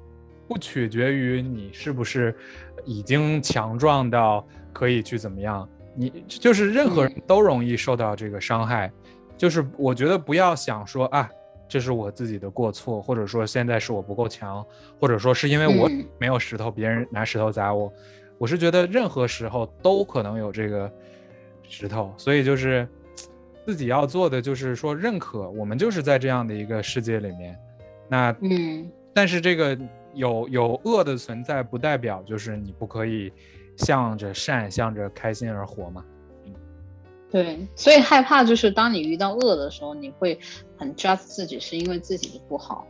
[0.47, 2.35] 不取决于你是不是
[2.85, 5.67] 已经强壮到可以去怎么样。
[5.95, 8.91] 你就是任何人都容易受到这个伤害。
[9.37, 11.29] 就是我觉得不要想说啊。
[11.67, 14.65] 这是我自己的过错，或者说现在是我不够强，
[14.99, 15.89] 或者说是因为我
[16.19, 17.91] 没有石头，别人拿石头砸我。
[18.37, 20.91] 我是觉得任何时候都可能有这个
[21.67, 22.87] 石头，所以就是
[23.65, 27.57] 自己要做的就是说认可我们就是在这样的一个世界里面。
[28.09, 29.77] 那嗯，但是这个
[30.13, 33.31] 有有恶的存在，不代表就是你不可以
[33.77, 36.03] 向着善、向着开心而活嘛。
[37.33, 40.39] 对，所以害怕就是当你遇到恶的时候，你会
[40.77, 42.85] 很 judge 自己，是因为自己的不好，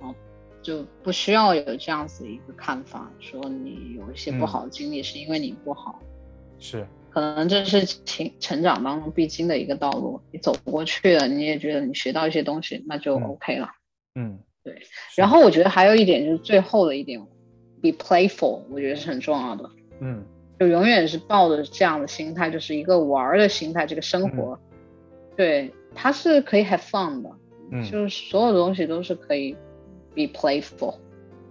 [0.00, 0.12] 哦，
[0.60, 6.00] 就不需要有这样子一个看法，说你有一些不好的经历是因为你不好，
[6.58, 13.68] 是，可能这是成成长当中必经的一个道路，你走过去了，你也觉得你学到一些东西，那就 OK 了，
[14.16, 14.82] 嗯，对，
[15.14, 17.20] 然后我觉得还有一点就是最后的一点
[17.80, 20.26] ，be playful，我觉得是很重要的，嗯。
[20.58, 23.86] 就永远是抱着这样的心态，就是一个玩儿的心态。
[23.86, 24.56] 这个生活，
[25.36, 27.30] 对，它是可以 have fun 的，
[27.72, 29.56] 嗯，就是所有的东西都是可以
[30.14, 30.94] be playful，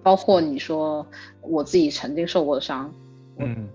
[0.01, 1.05] 包括你说
[1.41, 2.93] 我自己曾经受过伤，
[3.39, 3.67] 嗯，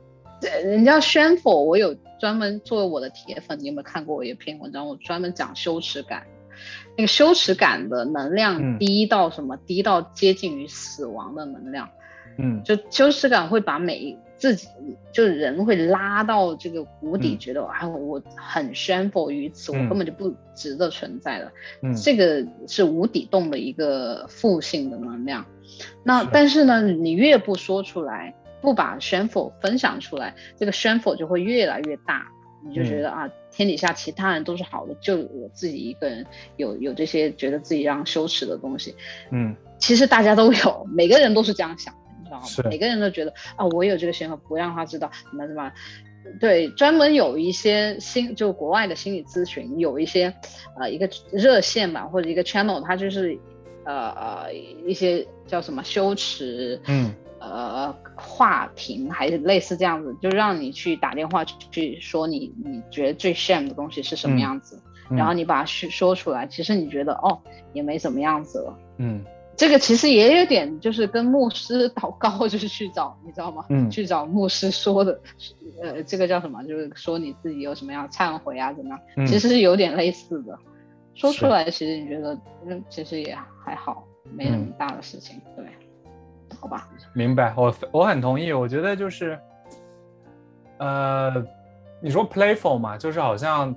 [0.64, 4.88] 人家宣否，我有专门作为我的铁粉，你有没有看过我一篇文章？
[4.88, 6.26] 我专门讲羞耻感，
[6.96, 9.58] 那个羞耻感的能量低到什么？
[9.66, 11.90] 低到接近于死亡的能量，
[12.38, 14.16] 嗯，就羞耻感会把每一。
[14.38, 14.68] 自己
[15.12, 21.52] 就是人会拉到这个谷底，觉得啊，我很 shameful 于此，我根本就不值得存在了。
[21.82, 25.44] 嗯，这个是无底洞的一个负性的能量。
[26.04, 32.28] 那但是呢，你越不说出来，不把 shameful 分享出来，这个 shameful 就会越来越大。
[32.64, 36.26] 你就觉得啊，天底下其他人都是好的，就我自己一个人
[36.56, 38.94] 有有这些觉得自己让羞耻的东西。
[39.30, 41.94] 嗯，其实大家都有，每个人都是这样想。
[42.44, 42.62] 是。
[42.68, 45.72] 每个人都觉得啊，我有这个想法，不让他知道，怎么怎么，
[46.40, 50.34] 对，专门有一些心，就国外的心理咨询，有一些
[50.78, 53.38] 呃一个热线吧，或者一个 channel，它就是
[53.84, 64.78] 呃呃一些叫什么羞耻，嗯，呃话题还是类似这样子，就让你去打电话去说你你觉得最 shame 的东西是什么样子，
[65.10, 67.40] 然后你把它说说出来，其实你觉得哦
[67.72, 69.24] 也没怎么样子了，嗯。
[69.58, 73.66] 这个其实也有点，就是跟牧师祷告，就是去找，你知道吗？
[73.70, 75.20] 嗯，去找牧师说的，
[75.82, 76.62] 呃，这个叫什么？
[76.62, 79.26] 就是说你自己有什么样忏悔啊，怎么样？
[79.26, 80.56] 其实是有点类似的，
[81.12, 85.66] 说出来，其实你觉得，嗯，其实也还好，没什么大的事情，对，
[86.60, 86.88] 好吧？
[87.12, 89.36] 明白，我我很同意，我觉得就是，
[90.78, 91.44] 呃，
[92.00, 93.74] 你说 playful 嘛，就是好像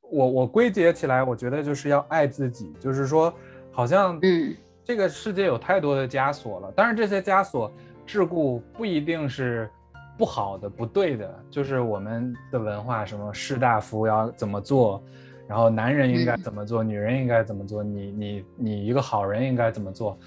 [0.00, 3.34] 我我归结起来，我觉得就是要爱自己，就是说，
[3.72, 4.54] 好像嗯
[4.88, 7.70] 这个世界有太多的枷锁了，当然这些枷锁
[8.06, 9.68] 桎梏不一定是
[10.16, 15.04] 不好的、不对的，就是我们的文化，什么士大夫要怎么做，
[15.46, 16.42] 然后男人应该嗯。
[16.42, 20.18] 怎么做，女人应该怎么做，你你你一个好人应该怎么做，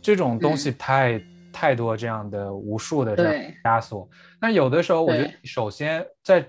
[0.00, 1.20] 这种东西太、
[1.52, 4.08] 太多这样的无数的这样枷锁。
[4.40, 6.48] 但有的时候，我觉得首先在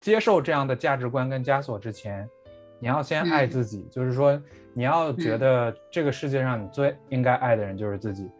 [0.00, 2.24] 接受这样的价值观跟枷锁之前，
[2.78, 3.50] 你要先爱嗯。
[3.50, 4.40] 自己，就是说
[4.74, 8.30] 你要觉嗯得这个世界上你最应该爱的人就是自己。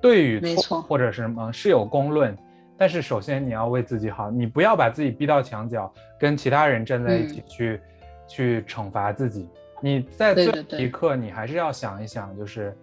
[0.00, 2.36] 对与错没错或者是什么是有公论，
[2.76, 5.90] 但是首先你要为自己好，你不要把自己逼到墙角，
[6.20, 7.80] 跟其他人站在一起嗯去、
[8.28, 9.48] 去惩罚自己。
[9.80, 12.76] 你在最后对对对一刻，你还是要想一想，就是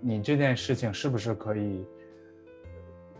[0.00, 1.84] 你这件事情是不是可以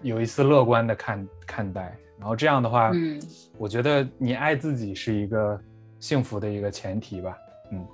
[0.02, 3.20] 有一丝乐观的看看待，然后这样的话，嗯
[3.58, 5.60] 我觉得你爱自己是一个
[5.98, 7.36] 幸福的一个前提吧。
[7.72, 7.86] 嗯，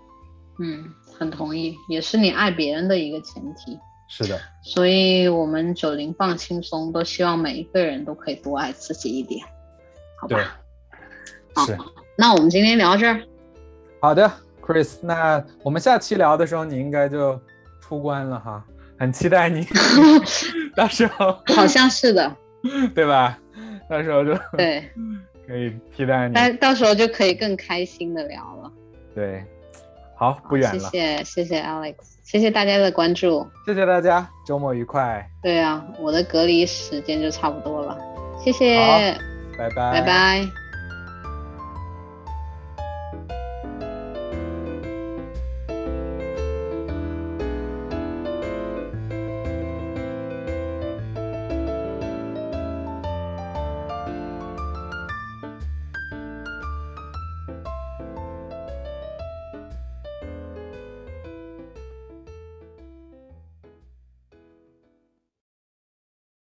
[0.60, 0.84] 嗯，
[1.22, 3.78] 很同意，也是你爱别人的一个前提。
[4.08, 9.40] 是的，所以，我们九零放轻松，都希望每一个人都可以多爱自己一点，
[10.20, 10.58] 好对吧？，
[11.54, 11.78] 好是。
[12.18, 13.22] 那我们今天聊到这儿，
[14.00, 17.40] 好的，Chris，那我们下期聊的时候，你应该就
[17.80, 18.62] 出关了哈，
[18.98, 19.66] 很期待你
[20.76, 22.36] 到时候， 好像是的，
[22.94, 23.38] 对吧？
[23.88, 24.90] 到时候就对，
[25.46, 28.70] 可以期待你，但到时候就可以更开心的聊了。
[29.14, 29.42] 对，
[30.22, 33.44] 好，不远了，谢谢谢谢 Alex，谢谢大家的关注。
[33.66, 37.98] 谢谢大家，周末愉快，对啊，我的隔离时间就差不多了，
[38.38, 38.98] 谢谢，好
[39.58, 40.61] 拜拜，拜拜。